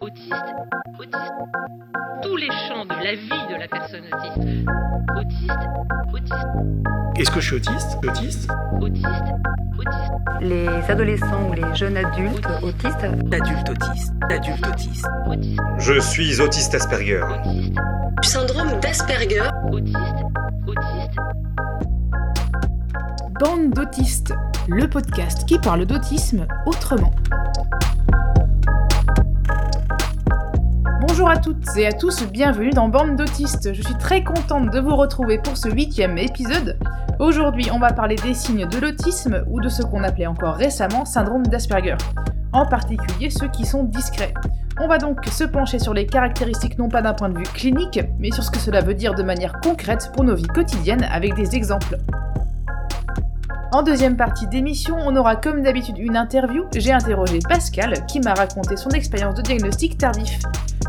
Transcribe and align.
autiste, 0.00 0.32
autiste. 0.98 1.32
Tous 2.22 2.36
les 2.36 2.48
champs 2.68 2.84
de 2.84 3.04
la 3.04 3.14
vie 3.14 3.54
de 3.54 3.58
la 3.58 3.68
personne 3.68 4.02
autiste. 4.12 4.68
Autiste, 5.16 5.50
autiste, 6.12 7.18
Est-ce 7.18 7.30
que 7.30 7.40
je 7.40 7.46
suis 7.46 7.56
autiste 7.56 7.98
Autiste? 8.02 8.50
Autiste, 8.80 9.08
autiste. 9.78 10.12
Les 10.40 10.68
adolescents 10.90 11.48
ou 11.50 11.52
les 11.52 11.74
jeunes 11.74 11.96
adultes 11.98 12.46
autistes 12.62 13.02
L'adulte 13.30 13.68
autiste, 13.68 14.12
l'adulte 14.30 14.66
autiste. 14.66 15.06
autiste, 15.26 15.60
Je 15.78 16.00
suis 16.00 16.40
autiste 16.40 16.74
Asperger. 16.74 17.22
autiste, 17.22 17.74
syndrome 18.22 18.80
d'Asperger, 18.80 19.48
autiste, 19.70 19.96
autiste. 20.66 21.16
Bande 23.38 23.70
d'autistes, 23.74 24.34
le 24.68 24.88
podcast 24.88 25.46
qui 25.46 25.58
parle 25.58 25.84
d'autisme 25.86 26.46
autrement. 26.66 27.10
Bonjour 31.20 31.36
à 31.36 31.38
toutes 31.38 31.76
et 31.76 31.86
à 31.86 31.92
tous, 31.92 32.22
bienvenue 32.22 32.70
dans 32.70 32.88
Bande 32.88 33.14
d'autistes. 33.14 33.74
Je 33.74 33.82
suis 33.82 33.98
très 33.98 34.24
contente 34.24 34.70
de 34.70 34.80
vous 34.80 34.96
retrouver 34.96 35.36
pour 35.36 35.54
ce 35.54 35.68
huitième 35.68 36.16
épisode. 36.16 36.78
Aujourd'hui, 37.18 37.68
on 37.70 37.78
va 37.78 37.92
parler 37.92 38.14
des 38.14 38.32
signes 38.32 38.66
de 38.66 38.78
l'autisme 38.78 39.44
ou 39.50 39.60
de 39.60 39.68
ce 39.68 39.82
qu'on 39.82 40.02
appelait 40.02 40.26
encore 40.26 40.54
récemment 40.54 41.04
syndrome 41.04 41.46
d'Asperger. 41.46 41.98
En 42.54 42.64
particulier 42.64 43.28
ceux 43.28 43.48
qui 43.48 43.66
sont 43.66 43.84
discrets. 43.84 44.32
On 44.80 44.88
va 44.88 44.96
donc 44.96 45.26
se 45.26 45.44
pencher 45.44 45.78
sur 45.78 45.92
les 45.92 46.06
caractéristiques 46.06 46.78
non 46.78 46.88
pas 46.88 47.02
d'un 47.02 47.12
point 47.12 47.28
de 47.28 47.36
vue 47.36 47.44
clinique, 47.44 48.00
mais 48.18 48.30
sur 48.30 48.42
ce 48.42 48.50
que 48.50 48.58
cela 48.58 48.80
veut 48.80 48.94
dire 48.94 49.14
de 49.14 49.22
manière 49.22 49.60
concrète 49.62 50.10
pour 50.14 50.24
nos 50.24 50.34
vies 50.34 50.46
quotidiennes 50.46 51.06
avec 51.12 51.34
des 51.34 51.54
exemples. 51.54 51.98
En 53.72 53.84
deuxième 53.84 54.16
partie 54.16 54.48
d'émission, 54.48 54.96
on 54.98 55.14
aura 55.14 55.36
comme 55.36 55.62
d'habitude 55.62 55.96
une 55.98 56.16
interview. 56.16 56.64
J'ai 56.74 56.90
interrogé 56.90 57.38
Pascal 57.38 58.04
qui 58.06 58.18
m'a 58.18 58.34
raconté 58.34 58.76
son 58.76 58.90
expérience 58.90 59.36
de 59.36 59.42
diagnostic 59.42 59.96
tardif. 59.96 60.40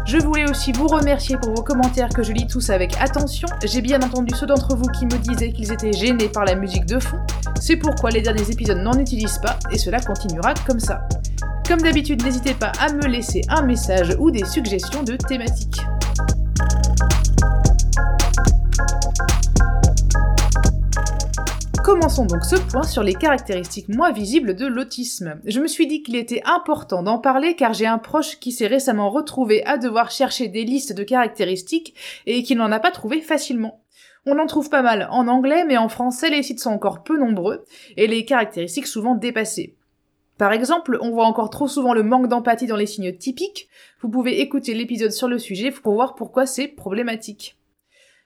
Je 0.07 0.17
voulais 0.17 0.49
aussi 0.49 0.71
vous 0.71 0.87
remercier 0.87 1.37
pour 1.37 1.53
vos 1.53 1.61
commentaires 1.61 2.09
que 2.09 2.23
je 2.23 2.31
lis 2.31 2.47
tous 2.47 2.71
avec 2.71 2.99
attention. 2.99 3.47
J'ai 3.63 3.81
bien 3.81 4.01
entendu 4.01 4.33
ceux 4.35 4.47
d'entre 4.47 4.75
vous 4.75 4.87
qui 4.87 5.05
me 5.05 5.15
disaient 5.19 5.51
qu'ils 5.51 5.71
étaient 5.71 5.93
gênés 5.93 6.27
par 6.27 6.43
la 6.43 6.55
musique 6.55 6.87
de 6.87 6.97
fond. 6.97 7.19
C'est 7.59 7.77
pourquoi 7.77 8.09
les 8.09 8.21
derniers 8.21 8.49
épisodes 8.49 8.79
n'en 8.79 8.97
utilisent 8.97 9.39
pas 9.39 9.59
et 9.71 9.77
cela 9.77 9.99
continuera 9.99 10.55
comme 10.65 10.79
ça. 10.79 11.07
Comme 11.67 11.81
d'habitude, 11.81 12.23
n'hésitez 12.23 12.55
pas 12.55 12.71
à 12.79 12.91
me 12.91 13.05
laisser 13.05 13.41
un 13.47 13.61
message 13.61 14.15
ou 14.17 14.31
des 14.31 14.43
suggestions 14.43 15.03
de 15.03 15.15
thématiques. 15.17 15.81
Commençons 21.91 22.25
donc 22.25 22.45
ce 22.45 22.55
point 22.55 22.83
sur 22.83 23.03
les 23.03 23.13
caractéristiques 23.13 23.89
moins 23.89 24.13
visibles 24.13 24.55
de 24.55 24.65
l'autisme. 24.65 25.41
Je 25.43 25.59
me 25.59 25.67
suis 25.67 25.87
dit 25.87 26.03
qu'il 26.03 26.15
était 26.15 26.41
important 26.45 27.03
d'en 27.03 27.19
parler 27.19 27.57
car 27.57 27.73
j'ai 27.73 27.85
un 27.85 27.97
proche 27.97 28.39
qui 28.39 28.53
s'est 28.53 28.67
récemment 28.67 29.09
retrouvé 29.09 29.61
à 29.65 29.77
devoir 29.77 30.09
chercher 30.09 30.47
des 30.47 30.63
listes 30.63 30.93
de 30.93 31.03
caractéristiques 31.03 31.93
et 32.25 32.43
qui 32.43 32.55
n'en 32.55 32.71
a 32.71 32.79
pas 32.79 32.91
trouvé 32.91 33.19
facilement. 33.19 33.81
On 34.25 34.39
en 34.39 34.45
trouve 34.45 34.69
pas 34.69 34.81
mal 34.81 35.09
en 35.11 35.27
anglais, 35.27 35.65
mais 35.65 35.75
en 35.75 35.89
français 35.89 36.29
les 36.29 36.43
sites 36.43 36.61
sont 36.61 36.71
encore 36.71 37.03
peu 37.03 37.19
nombreux 37.19 37.65
et 37.97 38.07
les 38.07 38.23
caractéristiques 38.23 38.87
souvent 38.87 39.15
dépassées. 39.15 39.75
Par 40.37 40.53
exemple, 40.53 40.97
on 41.01 41.11
voit 41.11 41.25
encore 41.25 41.49
trop 41.49 41.67
souvent 41.67 41.93
le 41.93 42.03
manque 42.03 42.29
d'empathie 42.29 42.67
dans 42.67 42.77
les 42.77 42.85
signes 42.85 43.17
typiques. 43.17 43.67
Vous 43.99 44.07
pouvez 44.07 44.39
écouter 44.39 44.73
l'épisode 44.75 45.11
sur 45.11 45.27
le 45.27 45.39
sujet 45.39 45.71
pour 45.71 45.95
voir 45.95 46.15
pourquoi 46.15 46.45
c'est 46.45 46.69
problématique. 46.69 47.57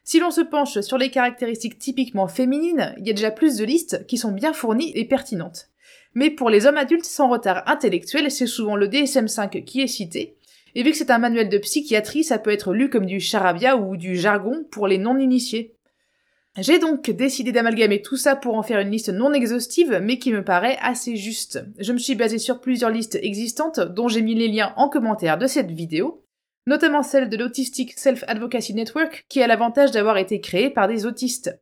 Si 0.06 0.20
l'on 0.20 0.32
se 0.32 0.42
penche 0.42 0.80
sur 0.80 0.98
les 0.98 1.10
caractéristiques 1.10 1.80
typiquement 1.80 2.28
féminines, 2.28 2.96
il 3.00 3.08
y 3.08 3.10
a 3.10 3.14
déjà 3.14 3.32
plus 3.32 3.58
de 3.58 3.66
listes 3.66 4.06
qui 4.08 4.18
sont 4.18 4.32
bien 4.32 4.54
fournies 4.54 4.94
et 4.96 5.06
pertinentes. 5.06 5.70
Mais 6.14 6.30
pour 6.30 6.50
les 6.50 6.66
hommes 6.66 6.78
adultes 6.78 7.06
sans 7.06 7.28
retard 7.28 7.64
intellectuel, 7.66 8.32
c'est 8.32 8.48
souvent 8.48 8.78
le 8.78 8.88
DSM5 8.88 9.66
qui 9.66 9.82
est 9.82 9.88
cité, 9.88 10.38
et 10.76 10.84
vu 10.84 10.92
que 10.92 10.98
c'est 10.98 11.12
un 11.12 11.18
manuel 11.18 11.48
de 11.48 11.58
psychiatrie, 11.58 12.26
ça 12.26 12.38
peut 12.38 12.52
être 12.52 12.74
lu 12.74 12.90
comme 12.90 13.06
du 13.06 13.22
charabia 13.22 13.78
ou 13.78 13.96
du 13.96 14.18
jargon 14.18 14.66
pour 14.72 14.88
les 14.88 14.98
non-initiés. 14.98 15.74
J'ai 16.58 16.80
donc 16.80 17.10
décidé 17.10 17.52
d'amalgamer 17.52 18.02
tout 18.02 18.18
ça 18.18 18.36
pour 18.36 18.56
en 18.56 18.64
faire 18.64 18.80
une 18.80 18.92
liste 18.92 19.10
non 19.10 19.34
exhaustive, 19.34 20.00
mais 20.02 20.20
qui 20.20 20.32
me 20.32 20.44
paraît 20.44 20.78
assez 20.82 21.16
juste. 21.16 21.66
Je 21.80 21.94
me 21.94 21.98
suis 21.98 22.16
basée 22.16 22.40
sur 22.40 22.62
plusieurs 22.62 22.92
listes 22.92 23.18
existantes, 23.22 23.80
dont 23.80 24.08
j'ai 24.08 24.22
mis 24.22 24.36
les 24.36 24.50
liens 24.50 24.74
en 24.78 24.88
commentaire 24.90 25.38
de 25.38 25.48
cette 25.48 25.72
vidéo, 25.72 26.25
notamment 26.68 27.04
celle 27.04 27.30
de 27.30 27.38
l'Autistic 27.38 27.98
Self-Advocacy 27.98 28.74
Network, 28.74 29.26
qui 29.30 29.42
a 29.42 29.48
l'avantage 29.48 29.92
d'avoir 29.92 30.18
été 30.18 30.42
créée 30.42 30.70
par 30.70 30.88
des 30.88 31.06
autistes. 31.06 31.60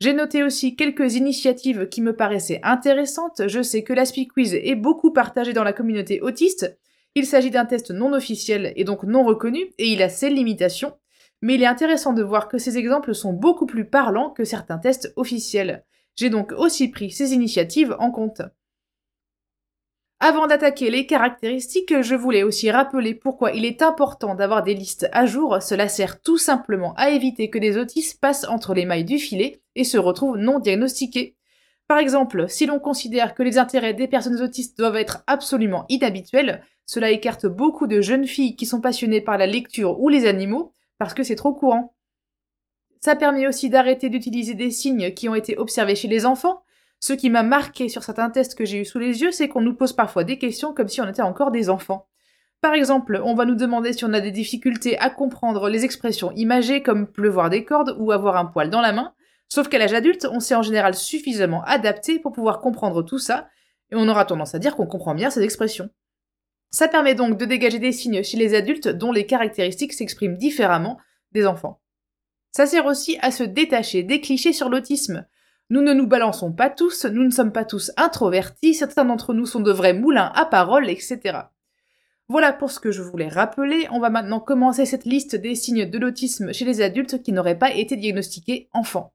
J'ai 0.00 0.14
noté 0.14 0.42
aussi 0.42 0.76
quelques 0.76 1.16
initiatives 1.16 1.88
qui 1.88 2.00
me 2.00 2.16
paraissaient 2.16 2.60
intéressantes. 2.62 3.42
Je 3.46 3.62
sais 3.62 3.82
que 3.82 3.92
l'Aspi 3.92 4.26
Quiz 4.26 4.54
est 4.54 4.74
beaucoup 4.74 5.12
partagé 5.12 5.52
dans 5.52 5.64
la 5.64 5.74
communauté 5.74 6.22
autiste. 6.22 6.78
Il 7.14 7.26
s'agit 7.26 7.50
d'un 7.50 7.66
test 7.66 7.90
non 7.90 8.12
officiel 8.14 8.72
et 8.76 8.84
donc 8.84 9.04
non 9.04 9.24
reconnu, 9.24 9.60
et 9.78 9.88
il 9.88 10.02
a 10.02 10.08
ses 10.08 10.30
limitations. 10.30 10.94
Mais 11.42 11.54
il 11.54 11.62
est 11.62 11.66
intéressant 11.66 12.12
de 12.12 12.22
voir 12.22 12.48
que 12.48 12.58
ces 12.58 12.78
exemples 12.78 13.14
sont 13.14 13.32
beaucoup 13.32 13.66
plus 13.66 13.84
parlants 13.84 14.30
que 14.30 14.44
certains 14.44 14.78
tests 14.78 15.12
officiels. 15.16 15.84
J'ai 16.16 16.30
donc 16.30 16.52
aussi 16.52 16.88
pris 16.88 17.10
ces 17.10 17.32
initiatives 17.34 17.96
en 17.98 18.10
compte. 18.10 18.42
Avant 20.22 20.46
d'attaquer 20.46 20.90
les 20.90 21.06
caractéristiques, 21.06 22.02
je 22.02 22.14
voulais 22.14 22.42
aussi 22.42 22.70
rappeler 22.70 23.14
pourquoi 23.14 23.52
il 23.52 23.64
est 23.64 23.80
important 23.80 24.34
d'avoir 24.34 24.62
des 24.62 24.74
listes 24.74 25.08
à 25.12 25.24
jour. 25.24 25.62
Cela 25.62 25.88
sert 25.88 26.20
tout 26.20 26.36
simplement 26.36 26.92
à 26.98 27.08
éviter 27.08 27.48
que 27.48 27.58
des 27.58 27.78
autistes 27.78 28.20
passent 28.20 28.46
entre 28.46 28.74
les 28.74 28.84
mailles 28.84 29.06
du 29.06 29.18
filet 29.18 29.62
et 29.76 29.84
se 29.84 29.96
retrouvent 29.96 30.36
non 30.36 30.58
diagnostiqués. 30.58 31.36
Par 31.88 31.96
exemple, 31.96 32.50
si 32.50 32.66
l'on 32.66 32.78
considère 32.78 33.34
que 33.34 33.42
les 33.42 33.56
intérêts 33.56 33.94
des 33.94 34.08
personnes 34.08 34.42
autistes 34.42 34.76
doivent 34.76 34.96
être 34.96 35.24
absolument 35.26 35.86
inhabituels, 35.88 36.62
cela 36.84 37.10
écarte 37.10 37.46
beaucoup 37.46 37.86
de 37.86 38.02
jeunes 38.02 38.26
filles 38.26 38.56
qui 38.56 38.66
sont 38.66 38.82
passionnées 38.82 39.22
par 39.22 39.38
la 39.38 39.46
lecture 39.46 39.98
ou 40.00 40.10
les 40.10 40.26
animaux, 40.26 40.74
parce 40.98 41.14
que 41.14 41.22
c'est 41.22 41.34
trop 41.34 41.54
courant. 41.54 41.94
Ça 43.00 43.16
permet 43.16 43.46
aussi 43.46 43.70
d'arrêter 43.70 44.10
d'utiliser 44.10 44.52
des 44.52 44.70
signes 44.70 45.14
qui 45.14 45.30
ont 45.30 45.34
été 45.34 45.56
observés 45.56 45.94
chez 45.94 46.08
les 46.08 46.26
enfants, 46.26 46.62
ce 47.00 47.14
qui 47.14 47.30
m'a 47.30 47.42
marqué 47.42 47.88
sur 47.88 48.02
certains 48.02 48.30
tests 48.30 48.54
que 48.54 48.64
j'ai 48.64 48.80
eu 48.80 48.84
sous 48.84 48.98
les 48.98 49.22
yeux, 49.22 49.32
c'est 49.32 49.48
qu'on 49.48 49.62
nous 49.62 49.74
pose 49.74 49.94
parfois 49.94 50.22
des 50.22 50.38
questions 50.38 50.74
comme 50.74 50.88
si 50.88 51.00
on 51.00 51.08
était 51.08 51.22
encore 51.22 51.50
des 51.50 51.70
enfants. 51.70 52.06
Par 52.60 52.74
exemple, 52.74 53.20
on 53.24 53.34
va 53.34 53.46
nous 53.46 53.54
demander 53.54 53.94
si 53.94 54.04
on 54.04 54.12
a 54.12 54.20
des 54.20 54.30
difficultés 54.30 54.98
à 54.98 55.08
comprendre 55.08 55.70
les 55.70 55.84
expressions 55.84 56.30
imagées 56.32 56.82
comme 56.82 57.10
pleuvoir 57.10 57.48
des 57.48 57.64
cordes 57.64 57.96
ou 57.98 58.12
avoir 58.12 58.36
un 58.36 58.44
poil 58.44 58.68
dans 58.68 58.82
la 58.82 58.92
main, 58.92 59.14
sauf 59.48 59.68
qu'à 59.68 59.78
l'âge 59.78 59.94
adulte, 59.94 60.28
on 60.30 60.40
s'est 60.40 60.54
en 60.54 60.62
général 60.62 60.94
suffisamment 60.94 61.64
adapté 61.64 62.18
pour 62.18 62.32
pouvoir 62.32 62.60
comprendre 62.60 63.02
tout 63.02 63.18
ça, 63.18 63.48
et 63.90 63.96
on 63.96 64.08
aura 64.08 64.26
tendance 64.26 64.54
à 64.54 64.58
dire 64.58 64.76
qu'on 64.76 64.86
comprend 64.86 65.14
bien 65.14 65.30
ces 65.30 65.42
expressions. 65.42 65.88
Ça 66.70 66.86
permet 66.86 67.14
donc 67.14 67.38
de 67.38 67.46
dégager 67.46 67.78
des 67.78 67.92
signes 67.92 68.22
chez 68.22 68.36
les 68.36 68.54
adultes 68.54 68.88
dont 68.88 69.10
les 69.10 69.26
caractéristiques 69.26 69.94
s'expriment 69.94 70.36
différemment 70.36 70.98
des 71.32 71.46
enfants. 71.46 71.80
Ça 72.52 72.66
sert 72.66 72.86
aussi 72.86 73.18
à 73.22 73.30
se 73.30 73.42
détacher 73.42 74.02
des 74.02 74.20
clichés 74.20 74.52
sur 74.52 74.68
l'autisme. 74.68 75.26
Nous 75.70 75.82
ne 75.82 75.94
nous 75.94 76.08
balançons 76.08 76.52
pas 76.52 76.68
tous, 76.68 77.04
nous 77.04 77.22
ne 77.22 77.30
sommes 77.30 77.52
pas 77.52 77.64
tous 77.64 77.92
introvertis, 77.96 78.74
certains 78.74 79.04
d'entre 79.04 79.34
nous 79.34 79.46
sont 79.46 79.60
de 79.60 79.70
vrais 79.70 79.94
moulins 79.94 80.32
à 80.34 80.44
parole, 80.44 80.90
etc. 80.90 81.38
Voilà 82.28 82.52
pour 82.52 82.72
ce 82.72 82.80
que 82.80 82.90
je 82.90 83.02
voulais 83.02 83.28
rappeler, 83.28 83.86
on 83.92 84.00
va 84.00 84.10
maintenant 84.10 84.40
commencer 84.40 84.84
cette 84.84 85.04
liste 85.04 85.36
des 85.36 85.54
signes 85.54 85.88
de 85.88 85.98
l'autisme 85.98 86.52
chez 86.52 86.64
les 86.64 86.80
adultes 86.80 87.22
qui 87.22 87.30
n'auraient 87.30 87.58
pas 87.58 87.72
été 87.72 87.96
diagnostiqués 87.96 88.68
enfants. 88.72 89.12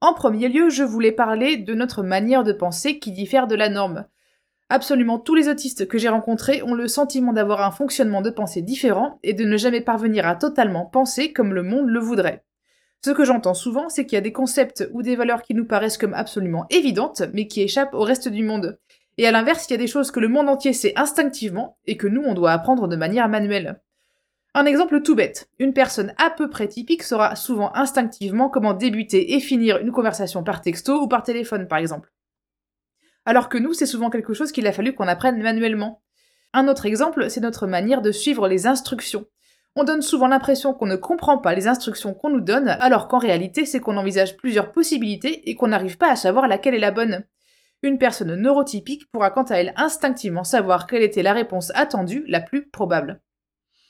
En 0.00 0.14
premier 0.14 0.48
lieu, 0.48 0.70
je 0.70 0.84
voulais 0.84 1.12
parler 1.12 1.56
de 1.56 1.74
notre 1.74 2.04
manière 2.04 2.44
de 2.44 2.52
penser 2.52 3.00
qui 3.00 3.10
diffère 3.10 3.48
de 3.48 3.56
la 3.56 3.68
norme. 3.68 4.06
Absolument 4.68 5.18
tous 5.18 5.34
les 5.34 5.48
autistes 5.48 5.88
que 5.88 5.98
j'ai 5.98 6.08
rencontrés 6.08 6.62
ont 6.62 6.74
le 6.74 6.86
sentiment 6.86 7.32
d'avoir 7.32 7.62
un 7.62 7.72
fonctionnement 7.72 8.22
de 8.22 8.30
pensée 8.30 8.62
différent 8.62 9.18
et 9.24 9.32
de 9.32 9.44
ne 9.44 9.56
jamais 9.56 9.80
parvenir 9.80 10.24
à 10.26 10.36
totalement 10.36 10.86
penser 10.86 11.32
comme 11.32 11.52
le 11.52 11.64
monde 11.64 11.88
le 11.88 11.98
voudrait. 11.98 12.44
Ce 13.04 13.10
que 13.10 13.26
j'entends 13.26 13.52
souvent, 13.52 13.90
c'est 13.90 14.06
qu'il 14.06 14.16
y 14.16 14.18
a 14.18 14.22
des 14.22 14.32
concepts 14.32 14.88
ou 14.94 15.02
des 15.02 15.14
valeurs 15.14 15.42
qui 15.42 15.52
nous 15.52 15.66
paraissent 15.66 15.98
comme 15.98 16.14
absolument 16.14 16.64
évidentes, 16.70 17.20
mais 17.34 17.46
qui 17.46 17.60
échappent 17.60 17.92
au 17.92 18.00
reste 18.00 18.28
du 18.28 18.42
monde. 18.42 18.78
Et 19.18 19.26
à 19.26 19.30
l'inverse, 19.30 19.66
il 19.68 19.72
y 19.72 19.74
a 19.74 19.78
des 19.78 19.86
choses 19.86 20.10
que 20.10 20.20
le 20.20 20.28
monde 20.28 20.48
entier 20.48 20.72
sait 20.72 20.94
instinctivement 20.96 21.76
et 21.84 21.98
que 21.98 22.06
nous, 22.06 22.22
on 22.22 22.32
doit 22.32 22.52
apprendre 22.52 22.88
de 22.88 22.96
manière 22.96 23.28
manuelle. 23.28 23.78
Un 24.54 24.64
exemple 24.64 25.02
tout 25.02 25.14
bête. 25.14 25.50
Une 25.58 25.74
personne 25.74 26.14
à 26.16 26.30
peu 26.30 26.48
près 26.48 26.66
typique 26.66 27.02
saura 27.02 27.36
souvent 27.36 27.74
instinctivement 27.74 28.48
comment 28.48 28.72
débuter 28.72 29.34
et 29.34 29.40
finir 29.40 29.76
une 29.76 29.92
conversation 29.92 30.42
par 30.42 30.62
texto 30.62 31.02
ou 31.02 31.06
par 31.06 31.24
téléphone, 31.24 31.68
par 31.68 31.80
exemple. 31.80 32.10
Alors 33.26 33.50
que 33.50 33.58
nous, 33.58 33.74
c'est 33.74 33.84
souvent 33.84 34.08
quelque 34.08 34.32
chose 34.32 34.50
qu'il 34.50 34.66
a 34.66 34.72
fallu 34.72 34.94
qu'on 34.94 35.08
apprenne 35.08 35.42
manuellement. 35.42 36.00
Un 36.54 36.68
autre 36.68 36.86
exemple, 36.86 37.28
c'est 37.28 37.42
notre 37.42 37.66
manière 37.66 38.00
de 38.00 38.12
suivre 38.12 38.48
les 38.48 38.66
instructions. 38.66 39.26
On 39.76 39.84
donne 39.84 40.02
souvent 40.02 40.28
l'impression 40.28 40.72
qu'on 40.72 40.86
ne 40.86 40.96
comprend 40.96 41.38
pas 41.38 41.54
les 41.54 41.66
instructions 41.66 42.14
qu'on 42.14 42.30
nous 42.30 42.40
donne, 42.40 42.68
alors 42.68 43.08
qu'en 43.08 43.18
réalité, 43.18 43.66
c'est 43.66 43.80
qu'on 43.80 43.96
envisage 43.96 44.36
plusieurs 44.36 44.70
possibilités 44.70 45.50
et 45.50 45.56
qu'on 45.56 45.68
n'arrive 45.68 45.98
pas 45.98 46.10
à 46.10 46.16
savoir 46.16 46.46
laquelle 46.46 46.74
est 46.74 46.78
la 46.78 46.92
bonne. 46.92 47.24
Une 47.82 47.98
personne 47.98 48.34
neurotypique 48.34 49.10
pourra 49.10 49.30
quant 49.30 49.42
à 49.42 49.56
elle 49.56 49.74
instinctivement 49.76 50.44
savoir 50.44 50.86
quelle 50.86 51.02
était 51.02 51.22
la 51.22 51.32
réponse 51.32 51.72
attendue 51.74 52.24
la 52.28 52.40
plus 52.40 52.70
probable. 52.70 53.20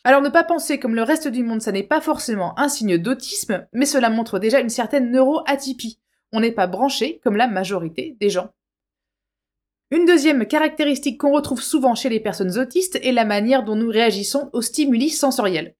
Alors 0.05 0.21
ne 0.21 0.31
pas 0.31 0.45
penser 0.45 0.79
comme 0.79 0.95
le 0.95 1.03
reste 1.03 1.29
du 1.29 1.43
monde, 1.43 1.63
ça 1.63 1.73
n'est 1.73 1.83
pas 1.83 2.01
forcément 2.01 2.59
un 2.59 2.69
signe 2.69 2.99
d'autisme, 2.99 3.67
mais 3.73 3.87
cela 3.87 4.11
montre 4.11 4.39
déjà 4.39 4.61
une 4.61 4.69
certaine 4.69 5.11
neuroatypie. 5.11 6.01
On 6.33 6.41
n'est 6.41 6.53
pas 6.53 6.67
branché 6.67 7.21
comme 7.23 7.37
la 7.37 7.47
majorité 7.47 8.17
des 8.21 8.31
gens. 8.31 8.51
Une 9.95 10.07
deuxième 10.07 10.45
caractéristique 10.45 11.21
qu'on 11.21 11.31
retrouve 11.31 11.63
souvent 11.63 11.95
chez 11.95 12.09
les 12.09 12.19
personnes 12.19 12.59
autistes 12.59 12.99
est 13.05 13.13
la 13.13 13.25
manière 13.25 13.63
dont 13.63 13.77
nous 13.77 13.91
réagissons 13.91 14.51
aux 14.53 14.61
stimuli 14.61 15.09
sensoriels. 15.09 15.77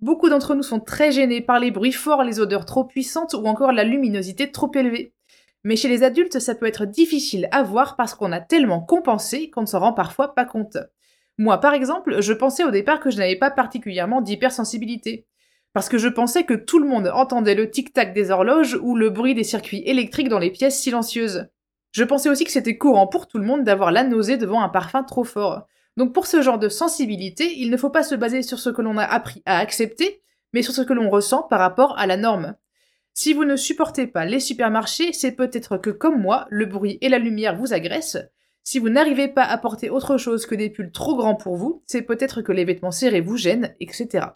Beaucoup 0.00 0.28
d'entre 0.28 0.56
nous 0.56 0.64
sont 0.64 0.80
très 0.80 1.12
gênés 1.12 1.40
par 1.40 1.60
les 1.60 1.70
bruits 1.70 1.92
forts, 1.92 2.24
les 2.24 2.40
odeurs 2.40 2.66
trop 2.66 2.82
puissantes 2.82 3.34
ou 3.34 3.46
encore 3.46 3.70
la 3.70 3.84
luminosité 3.84 4.50
trop 4.50 4.72
élevée. 4.74 5.14
Mais 5.62 5.76
chez 5.76 5.86
les 5.86 6.02
adultes, 6.02 6.40
ça 6.40 6.56
peut 6.56 6.66
être 6.66 6.86
difficile 6.86 7.48
à 7.52 7.62
voir 7.62 7.94
parce 7.94 8.16
qu'on 8.16 8.32
a 8.32 8.40
tellement 8.40 8.80
compensé 8.80 9.48
qu'on 9.48 9.60
ne 9.60 9.66
s'en 9.66 9.78
rend 9.78 9.92
parfois 9.92 10.34
pas 10.34 10.44
compte. 10.44 10.78
Moi, 11.38 11.58
par 11.58 11.72
exemple, 11.72 12.20
je 12.20 12.32
pensais 12.32 12.64
au 12.64 12.72
départ 12.72 12.98
que 12.98 13.12
je 13.12 13.18
n'avais 13.18 13.36
pas 13.36 13.52
particulièrement 13.52 14.22
d'hypersensibilité. 14.22 15.24
Parce 15.72 15.88
que 15.88 15.98
je 15.98 16.08
pensais 16.08 16.42
que 16.42 16.54
tout 16.54 16.80
le 16.80 16.88
monde 16.88 17.12
entendait 17.14 17.54
le 17.54 17.70
tic-tac 17.70 18.12
des 18.12 18.32
horloges 18.32 18.76
ou 18.82 18.96
le 18.96 19.10
bruit 19.10 19.36
des 19.36 19.44
circuits 19.44 19.84
électriques 19.86 20.28
dans 20.28 20.40
les 20.40 20.50
pièces 20.50 20.80
silencieuses. 20.80 21.46
Je 21.92 22.04
pensais 22.04 22.30
aussi 22.30 22.44
que 22.44 22.50
c'était 22.50 22.78
courant 22.78 23.06
pour 23.06 23.28
tout 23.28 23.38
le 23.38 23.44
monde 23.44 23.64
d'avoir 23.64 23.92
la 23.92 24.02
nausée 24.02 24.38
devant 24.38 24.62
un 24.62 24.68
parfum 24.68 25.04
trop 25.04 25.24
fort. 25.24 25.66
Donc 25.98 26.14
pour 26.14 26.26
ce 26.26 26.40
genre 26.40 26.58
de 26.58 26.70
sensibilité, 26.70 27.52
il 27.58 27.70
ne 27.70 27.76
faut 27.76 27.90
pas 27.90 28.02
se 28.02 28.14
baser 28.14 28.42
sur 28.42 28.58
ce 28.58 28.70
que 28.70 28.80
l'on 28.80 28.96
a 28.96 29.04
appris 29.04 29.42
à 29.44 29.58
accepter, 29.58 30.22
mais 30.54 30.62
sur 30.62 30.72
ce 30.72 30.80
que 30.80 30.94
l'on 30.94 31.10
ressent 31.10 31.42
par 31.42 31.60
rapport 31.60 31.98
à 31.98 32.06
la 32.06 32.16
norme. 32.16 32.56
Si 33.12 33.34
vous 33.34 33.44
ne 33.44 33.56
supportez 33.56 34.06
pas 34.06 34.24
les 34.24 34.40
supermarchés, 34.40 35.12
c'est 35.12 35.32
peut-être 35.32 35.76
que 35.76 35.90
comme 35.90 36.20
moi, 36.20 36.46
le 36.48 36.64
bruit 36.64 36.96
et 37.02 37.10
la 37.10 37.18
lumière 37.18 37.56
vous 37.56 37.74
agressent. 37.74 38.18
Si 38.64 38.78
vous 38.78 38.88
n'arrivez 38.88 39.28
pas 39.28 39.44
à 39.44 39.58
porter 39.58 39.90
autre 39.90 40.16
chose 40.16 40.46
que 40.46 40.54
des 40.54 40.70
pulls 40.70 40.92
trop 40.92 41.14
grands 41.16 41.34
pour 41.34 41.56
vous, 41.56 41.82
c'est 41.86 42.02
peut-être 42.02 42.40
que 42.40 42.52
les 42.52 42.64
vêtements 42.64 42.90
serrés 42.90 43.20
vous 43.20 43.36
gênent, 43.36 43.74
etc. 43.80 44.28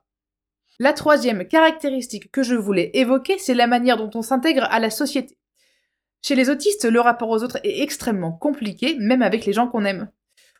La 0.78 0.92
troisième 0.92 1.48
caractéristique 1.48 2.30
que 2.30 2.42
je 2.42 2.54
voulais 2.54 2.90
évoquer, 2.92 3.38
c'est 3.38 3.54
la 3.54 3.66
manière 3.66 3.96
dont 3.96 4.10
on 4.14 4.20
s'intègre 4.20 4.64
à 4.64 4.78
la 4.78 4.90
société. 4.90 5.38
Chez 6.26 6.34
les 6.34 6.50
autistes, 6.50 6.90
le 6.90 6.98
rapport 6.98 7.30
aux 7.30 7.44
autres 7.44 7.60
est 7.62 7.82
extrêmement 7.82 8.32
compliqué, 8.32 8.96
même 8.98 9.22
avec 9.22 9.44
les 9.44 9.52
gens 9.52 9.68
qu'on 9.68 9.84
aime. 9.84 10.10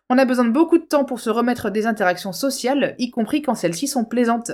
On 0.09 0.17
a 0.17 0.25
besoin 0.25 0.45
de 0.45 0.53
beaucoup 0.53 0.79
de 0.79 0.85
temps 0.85 1.05
pour 1.05 1.19
se 1.19 1.29
remettre 1.29 1.71
des 1.71 1.89
interactions 1.89 2.33
sociales, 2.33 2.95
y 3.01 3.11
compris 3.11 3.43
quand 3.43 3.57
celles-ci 3.57 3.89
sont 3.89 4.05
plaisantes. 4.05 4.53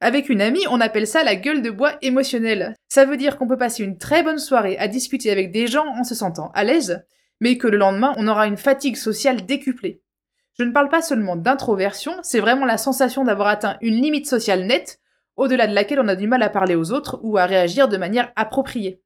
Avec 0.00 0.28
une 0.28 0.40
amie, 0.40 0.64
on 0.70 0.80
appelle 0.80 1.08
ça 1.08 1.24
la 1.24 1.34
gueule 1.34 1.62
de 1.62 1.70
bois 1.70 1.94
émotionnelle. 2.00 2.76
Ça 2.88 3.04
veut 3.04 3.16
dire 3.16 3.38
qu'on 3.38 3.48
peut 3.48 3.56
passer 3.56 3.82
une 3.82 3.98
très 3.98 4.22
bonne 4.22 4.38
soirée 4.38 4.78
à 4.78 4.86
discuter 4.86 5.32
avec 5.32 5.50
des 5.50 5.66
gens 5.66 5.88
en 5.98 6.04
se 6.04 6.14
sentant 6.14 6.52
à 6.54 6.62
l'aise, 6.62 7.04
mais 7.40 7.58
que 7.58 7.66
le 7.66 7.78
lendemain, 7.78 8.14
on 8.16 8.28
aura 8.28 8.46
une 8.46 8.56
fatigue 8.56 8.94
sociale 8.94 9.46
décuplée. 9.46 10.00
Je 10.56 10.62
ne 10.62 10.70
parle 10.70 10.90
pas 10.90 11.02
seulement 11.02 11.34
d'introversion, 11.34 12.12
c'est 12.22 12.38
vraiment 12.38 12.66
la 12.66 12.78
sensation 12.78 13.24
d'avoir 13.24 13.48
atteint 13.48 13.78
une 13.80 14.00
limite 14.00 14.28
sociale 14.28 14.64
nette, 14.64 15.00
au-delà 15.34 15.66
de 15.66 15.74
laquelle 15.74 15.98
on 15.98 16.06
a 16.06 16.14
du 16.14 16.28
mal 16.28 16.44
à 16.44 16.50
parler 16.50 16.76
aux 16.76 16.92
autres 16.92 17.18
ou 17.24 17.36
à 17.36 17.46
réagir 17.46 17.88
de 17.88 17.96
manière 17.96 18.30
appropriée. 18.36 19.02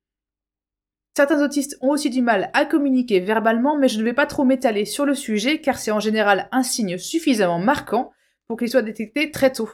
Certains 1.20 1.44
autistes 1.44 1.76
ont 1.82 1.90
aussi 1.90 2.08
du 2.08 2.22
mal 2.22 2.49
à 2.55 2.64
communiquer 2.64 3.20
verbalement, 3.20 3.76
mais 3.76 3.88
je 3.88 3.99
ne 3.99 4.05
vais 4.05 4.14
pas 4.14 4.25
trop 4.25 4.43
m'étaler 4.43 4.87
sur 4.87 5.05
le 5.05 5.14
sujet 5.14 5.61
car 5.61 5.78
c'est 5.78 5.90
en 5.90 6.00
général 6.00 6.49
un 6.50 6.62
signe 6.62 6.96
suffisamment 6.96 7.58
marquant 7.58 8.11
pour 8.49 8.58
qu'il 8.58 8.70
soit 8.70 8.81
détecté 8.81 9.31
très 9.31 9.52
tôt. 9.52 9.69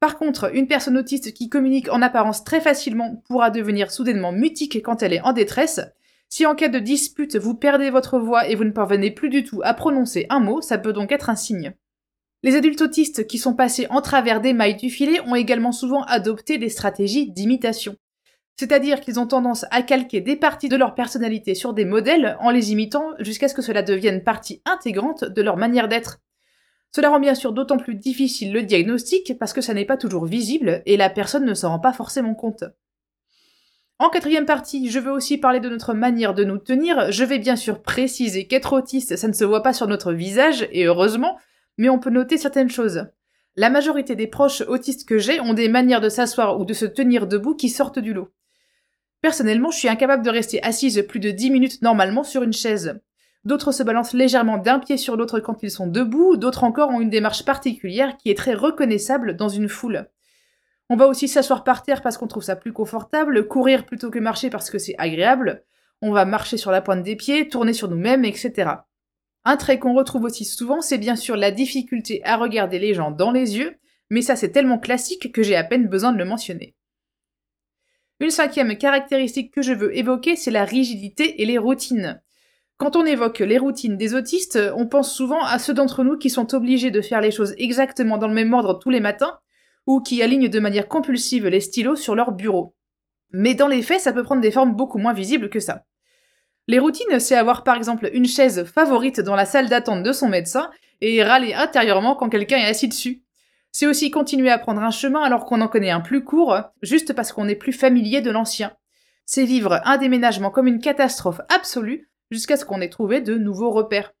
Par 0.00 0.18
contre, 0.18 0.52
une 0.52 0.66
personne 0.66 0.98
autiste 0.98 1.34
qui 1.34 1.48
communique 1.48 1.88
en 1.92 2.02
apparence 2.02 2.42
très 2.42 2.60
facilement 2.60 3.22
pourra 3.28 3.50
devenir 3.50 3.92
soudainement 3.92 4.32
mutique 4.32 4.82
quand 4.82 5.04
elle 5.04 5.12
est 5.12 5.20
en 5.20 5.32
détresse. 5.32 5.82
Si 6.28 6.44
en 6.46 6.56
cas 6.56 6.68
de 6.68 6.80
dispute 6.80 7.36
vous 7.36 7.54
perdez 7.54 7.90
votre 7.90 8.18
voix 8.18 8.48
et 8.48 8.56
vous 8.56 8.64
ne 8.64 8.72
parvenez 8.72 9.12
plus 9.12 9.28
du 9.28 9.44
tout 9.44 9.60
à 9.62 9.72
prononcer 9.72 10.26
un 10.30 10.40
mot, 10.40 10.60
ça 10.60 10.78
peut 10.78 10.92
donc 10.92 11.12
être 11.12 11.30
un 11.30 11.36
signe. 11.36 11.74
Les 12.42 12.56
adultes 12.56 12.82
autistes 12.82 13.28
qui 13.28 13.38
sont 13.38 13.54
passés 13.54 13.86
en 13.88 14.00
travers 14.00 14.40
des 14.40 14.52
mailles 14.52 14.74
du 14.74 14.90
filet 14.90 15.20
ont 15.28 15.36
également 15.36 15.70
souvent 15.70 16.02
adopté 16.02 16.58
des 16.58 16.70
stratégies 16.70 17.30
d'imitation. 17.30 17.94
C'est-à-dire 18.56 19.00
qu'ils 19.00 19.18
ont 19.18 19.26
tendance 19.26 19.64
à 19.70 19.82
calquer 19.82 20.20
des 20.20 20.36
parties 20.36 20.68
de 20.68 20.76
leur 20.76 20.94
personnalité 20.94 21.54
sur 21.54 21.72
des 21.72 21.84
modèles 21.84 22.36
en 22.40 22.50
les 22.50 22.72
imitant 22.72 23.12
jusqu'à 23.18 23.48
ce 23.48 23.54
que 23.54 23.62
cela 23.62 23.82
devienne 23.82 24.22
partie 24.22 24.60
intégrante 24.64 25.24
de 25.24 25.42
leur 25.42 25.56
manière 25.56 25.88
d'être. 25.88 26.20
Cela 26.92 27.10
rend 27.10 27.20
bien 27.20 27.34
sûr 27.34 27.52
d'autant 27.52 27.78
plus 27.78 27.94
difficile 27.94 28.52
le 28.52 28.62
diagnostic 28.62 29.38
parce 29.38 29.52
que 29.52 29.60
ça 29.60 29.74
n'est 29.74 29.84
pas 29.84 29.96
toujours 29.96 30.26
visible 30.26 30.82
et 30.86 30.96
la 30.96 31.08
personne 31.08 31.44
ne 31.44 31.54
s'en 31.54 31.70
rend 31.70 31.78
pas 31.78 31.92
forcément 31.92 32.34
compte. 32.34 32.64
En 34.00 34.08
quatrième 34.08 34.46
partie, 34.46 34.90
je 34.90 34.98
veux 34.98 35.12
aussi 35.12 35.36
parler 35.36 35.60
de 35.60 35.68
notre 35.68 35.92
manière 35.92 36.32
de 36.32 36.42
nous 36.42 36.56
tenir. 36.56 37.12
Je 37.12 37.22
vais 37.22 37.38
bien 37.38 37.54
sûr 37.54 37.82
préciser 37.82 38.46
qu'être 38.46 38.72
autiste, 38.72 39.16
ça 39.16 39.28
ne 39.28 39.34
se 39.34 39.44
voit 39.44 39.62
pas 39.62 39.74
sur 39.74 39.86
notre 39.86 40.14
visage, 40.14 40.66
et 40.72 40.86
heureusement, 40.86 41.38
mais 41.76 41.90
on 41.90 41.98
peut 41.98 42.08
noter 42.08 42.38
certaines 42.38 42.70
choses. 42.70 43.04
La 43.56 43.68
majorité 43.68 44.16
des 44.16 44.26
proches 44.26 44.62
autistes 44.62 45.06
que 45.06 45.18
j'ai 45.18 45.38
ont 45.40 45.52
des 45.52 45.68
manières 45.68 46.00
de 46.00 46.08
s'asseoir 46.08 46.58
ou 46.58 46.64
de 46.64 46.72
se 46.72 46.86
tenir 46.86 47.26
debout 47.26 47.54
qui 47.54 47.68
sortent 47.68 47.98
du 47.98 48.14
lot. 48.14 48.30
Personnellement, 49.22 49.70
je 49.70 49.78
suis 49.78 49.88
incapable 49.88 50.24
de 50.24 50.30
rester 50.30 50.62
assise 50.62 51.04
plus 51.08 51.20
de 51.20 51.30
10 51.30 51.50
minutes 51.50 51.82
normalement 51.82 52.24
sur 52.24 52.42
une 52.42 52.52
chaise. 52.52 53.00
D'autres 53.44 53.72
se 53.72 53.82
balancent 53.82 54.12
légèrement 54.12 54.58
d'un 54.58 54.78
pied 54.78 54.96
sur 54.96 55.16
l'autre 55.16 55.40
quand 55.40 55.62
ils 55.62 55.70
sont 55.70 55.86
debout, 55.86 56.36
d'autres 56.36 56.64
encore 56.64 56.90
ont 56.90 57.00
une 57.00 57.10
démarche 57.10 57.44
particulière 57.44 58.16
qui 58.16 58.30
est 58.30 58.36
très 58.36 58.54
reconnaissable 58.54 59.36
dans 59.36 59.48
une 59.48 59.68
foule. 59.68 60.10
On 60.90 60.96
va 60.96 61.06
aussi 61.06 61.28
s'asseoir 61.28 61.64
par 61.64 61.82
terre 61.82 62.02
parce 62.02 62.18
qu'on 62.18 62.26
trouve 62.26 62.42
ça 62.42 62.56
plus 62.56 62.72
confortable, 62.72 63.46
courir 63.46 63.86
plutôt 63.86 64.10
que 64.10 64.18
marcher 64.18 64.50
parce 64.50 64.70
que 64.70 64.78
c'est 64.78 64.96
agréable, 64.98 65.64
on 66.02 66.12
va 66.12 66.24
marcher 66.24 66.56
sur 66.56 66.70
la 66.70 66.82
pointe 66.82 67.02
des 67.02 67.16
pieds, 67.16 67.48
tourner 67.48 67.72
sur 67.72 67.88
nous-mêmes, 67.88 68.24
etc. 68.24 68.70
Un 69.44 69.56
trait 69.56 69.78
qu'on 69.78 69.94
retrouve 69.94 70.24
aussi 70.24 70.44
souvent, 70.44 70.80
c'est 70.80 70.98
bien 70.98 71.16
sûr 71.16 71.36
la 71.36 71.50
difficulté 71.50 72.22
à 72.24 72.36
regarder 72.36 72.78
les 72.78 72.92
gens 72.92 73.10
dans 73.10 73.30
les 73.30 73.56
yeux, 73.56 73.76
mais 74.10 74.20
ça 74.20 74.36
c'est 74.36 74.50
tellement 74.50 74.78
classique 74.78 75.32
que 75.32 75.42
j'ai 75.42 75.56
à 75.56 75.64
peine 75.64 75.88
besoin 75.88 76.12
de 76.12 76.18
le 76.18 76.24
mentionner. 76.24 76.74
Une 78.20 78.30
cinquième 78.30 78.76
caractéristique 78.76 79.50
que 79.50 79.62
je 79.62 79.72
veux 79.72 79.96
évoquer, 79.96 80.36
c'est 80.36 80.50
la 80.50 80.66
rigidité 80.66 81.40
et 81.40 81.46
les 81.46 81.56
routines. 81.56 82.20
Quand 82.76 82.94
on 82.94 83.06
évoque 83.06 83.38
les 83.38 83.56
routines 83.56 83.96
des 83.96 84.14
autistes, 84.14 84.58
on 84.76 84.86
pense 84.86 85.14
souvent 85.14 85.42
à 85.42 85.58
ceux 85.58 85.72
d'entre 85.72 86.04
nous 86.04 86.18
qui 86.18 86.28
sont 86.28 86.54
obligés 86.54 86.90
de 86.90 87.00
faire 87.00 87.22
les 87.22 87.30
choses 87.30 87.54
exactement 87.56 88.18
dans 88.18 88.28
le 88.28 88.34
même 88.34 88.52
ordre 88.52 88.78
tous 88.78 88.90
les 88.90 89.00
matins, 89.00 89.38
ou 89.86 90.02
qui 90.02 90.22
alignent 90.22 90.48
de 90.48 90.60
manière 90.60 90.86
compulsive 90.86 91.46
les 91.46 91.60
stylos 91.60 91.96
sur 91.96 92.14
leur 92.14 92.32
bureau. 92.32 92.74
Mais 93.32 93.54
dans 93.54 93.68
les 93.68 93.82
faits, 93.82 94.00
ça 94.00 94.12
peut 94.12 94.22
prendre 94.22 94.42
des 94.42 94.50
formes 94.50 94.74
beaucoup 94.74 94.98
moins 94.98 95.14
visibles 95.14 95.48
que 95.48 95.60
ça. 95.60 95.84
Les 96.68 96.78
routines, 96.78 97.20
c'est 97.20 97.36
avoir 97.36 97.64
par 97.64 97.76
exemple 97.76 98.10
une 98.12 98.26
chaise 98.26 98.64
favorite 98.64 99.20
dans 99.20 99.34
la 99.34 99.46
salle 99.46 99.70
d'attente 99.70 100.02
de 100.02 100.12
son 100.12 100.28
médecin 100.28 100.70
et 101.00 101.22
râler 101.24 101.54
intérieurement 101.54 102.16
quand 102.16 102.28
quelqu'un 102.28 102.58
est 102.58 102.66
assis 102.66 102.88
dessus. 102.88 103.22
C'est 103.72 103.86
aussi 103.86 104.10
continuer 104.10 104.50
à 104.50 104.58
prendre 104.58 104.82
un 104.82 104.90
chemin 104.90 105.22
alors 105.22 105.44
qu'on 105.44 105.60
en 105.60 105.68
connaît 105.68 105.90
un 105.90 106.00
plus 106.00 106.24
court, 106.24 106.58
juste 106.82 107.12
parce 107.12 107.32
qu'on 107.32 107.48
est 107.48 107.54
plus 107.54 107.72
familier 107.72 108.20
de 108.20 108.30
l'ancien. 108.30 108.72
C'est 109.26 109.44
vivre 109.44 109.80
un 109.84 109.96
déménagement 109.96 110.50
comme 110.50 110.66
une 110.66 110.80
catastrophe 110.80 111.40
absolue 111.48 112.10
jusqu'à 112.30 112.56
ce 112.56 112.64
qu'on 112.64 112.80
ait 112.80 112.88
trouvé 112.88 113.20
de 113.20 113.36
nouveaux 113.36 113.70
repères. 113.70 114.12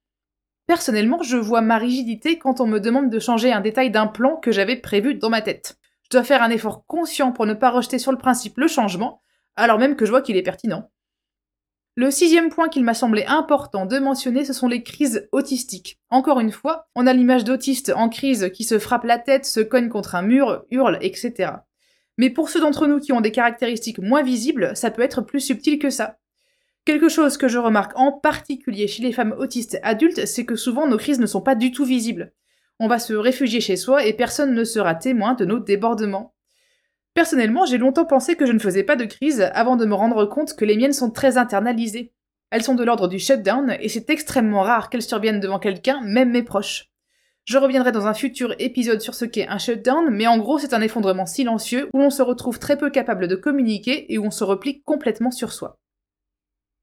Personnellement, 0.66 1.22
je 1.22 1.36
vois 1.36 1.62
ma 1.62 1.78
rigidité 1.78 2.38
quand 2.38 2.60
on 2.60 2.66
me 2.66 2.78
demande 2.78 3.10
de 3.10 3.18
changer 3.18 3.52
un 3.52 3.60
détail 3.60 3.90
d'un 3.90 4.06
plan 4.06 4.36
que 4.36 4.52
j'avais 4.52 4.76
prévu 4.76 5.16
dans 5.16 5.30
ma 5.30 5.42
tête. 5.42 5.78
Je 6.04 6.10
dois 6.10 6.22
faire 6.22 6.42
un 6.42 6.50
effort 6.50 6.86
conscient 6.86 7.32
pour 7.32 7.46
ne 7.46 7.54
pas 7.54 7.70
rejeter 7.70 7.98
sur 7.98 8.12
le 8.12 8.18
principe 8.18 8.56
le 8.56 8.68
changement, 8.68 9.20
alors 9.56 9.78
même 9.78 9.96
que 9.96 10.06
je 10.06 10.10
vois 10.10 10.22
qu'il 10.22 10.36
est 10.36 10.42
pertinent. 10.42 10.88
Le 11.96 12.10
sixième 12.10 12.50
point 12.50 12.68
qu'il 12.68 12.84
m'a 12.84 12.94
semblé 12.94 13.24
important 13.26 13.84
de 13.84 13.98
mentionner, 13.98 14.44
ce 14.44 14.52
sont 14.52 14.68
les 14.68 14.82
crises 14.82 15.28
autistiques. 15.32 15.98
Encore 16.08 16.40
une 16.40 16.52
fois, 16.52 16.88
on 16.94 17.06
a 17.06 17.12
l'image 17.12 17.44
d'autiste 17.44 17.92
en 17.94 18.08
crise 18.08 18.50
qui 18.54 18.64
se 18.64 18.78
frappe 18.78 19.04
la 19.04 19.18
tête, 19.18 19.44
se 19.44 19.60
cogne 19.60 19.88
contre 19.88 20.14
un 20.14 20.22
mur, 20.22 20.64
hurle, 20.70 20.98
etc. 21.00 21.52
Mais 22.16 22.30
pour 22.30 22.48
ceux 22.48 22.60
d'entre 22.60 22.86
nous 22.86 23.00
qui 23.00 23.12
ont 23.12 23.20
des 23.20 23.32
caractéristiques 23.32 23.98
moins 23.98 24.22
visibles, 24.22 24.76
ça 24.76 24.90
peut 24.90 25.02
être 25.02 25.20
plus 25.20 25.40
subtil 25.40 25.78
que 25.78 25.90
ça. 25.90 26.18
Quelque 26.84 27.08
chose 27.08 27.36
que 27.36 27.48
je 27.48 27.58
remarque 27.58 27.92
en 27.98 28.12
particulier 28.12 28.88
chez 28.88 29.02
les 29.02 29.12
femmes 29.12 29.34
autistes 29.38 29.78
adultes, 29.82 30.26
c'est 30.26 30.44
que 30.44 30.56
souvent 30.56 30.86
nos 30.86 30.96
crises 30.96 31.20
ne 31.20 31.26
sont 31.26 31.42
pas 31.42 31.54
du 31.54 31.72
tout 31.72 31.84
visibles. 31.84 32.32
On 32.78 32.88
va 32.88 32.98
se 32.98 33.12
réfugier 33.12 33.60
chez 33.60 33.76
soi 33.76 34.06
et 34.06 34.14
personne 34.14 34.54
ne 34.54 34.64
sera 34.64 34.94
témoin 34.94 35.34
de 35.34 35.44
nos 35.44 35.58
débordements. 35.58 36.34
Personnellement, 37.14 37.66
j'ai 37.66 37.78
longtemps 37.78 38.04
pensé 38.04 38.36
que 38.36 38.46
je 38.46 38.52
ne 38.52 38.58
faisais 38.58 38.84
pas 38.84 38.96
de 38.96 39.04
crise 39.04 39.50
avant 39.52 39.76
de 39.76 39.84
me 39.84 39.94
rendre 39.94 40.26
compte 40.26 40.54
que 40.54 40.64
les 40.64 40.76
miennes 40.76 40.92
sont 40.92 41.10
très 41.10 41.38
internalisées. 41.38 42.12
Elles 42.50 42.62
sont 42.62 42.74
de 42.74 42.84
l'ordre 42.84 43.08
du 43.08 43.18
shutdown 43.18 43.76
et 43.80 43.88
c'est 43.88 44.10
extrêmement 44.10 44.62
rare 44.62 44.90
qu'elles 44.90 45.02
surviennent 45.02 45.40
devant 45.40 45.58
quelqu'un, 45.58 46.00
même 46.02 46.30
mes 46.30 46.42
proches. 46.42 46.90
Je 47.44 47.58
reviendrai 47.58 47.90
dans 47.90 48.06
un 48.06 48.14
futur 48.14 48.54
épisode 48.58 49.00
sur 49.00 49.14
ce 49.14 49.24
qu'est 49.24 49.48
un 49.48 49.58
shutdown, 49.58 50.08
mais 50.10 50.26
en 50.26 50.38
gros 50.38 50.58
c'est 50.58 50.74
un 50.74 50.82
effondrement 50.82 51.26
silencieux 51.26 51.88
où 51.92 51.98
l'on 51.98 52.10
se 52.10 52.22
retrouve 52.22 52.58
très 52.58 52.76
peu 52.76 52.90
capable 52.90 53.28
de 53.28 53.36
communiquer 53.36 54.12
et 54.12 54.18
où 54.18 54.24
on 54.24 54.30
se 54.30 54.44
replie 54.44 54.82
complètement 54.82 55.30
sur 55.30 55.52
soi. 55.52 55.78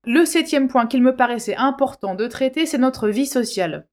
Le 0.06 0.26
septième 0.26 0.68
point 0.68 0.88
qu'il 0.88 1.04
me 1.04 1.16
paraissait 1.16 1.56
important 1.56 2.16
de 2.16 2.28
traiter, 2.28 2.66
c'est 2.66 2.78
notre 2.78 3.10
vie 3.10 3.26
sociale. 3.26 3.88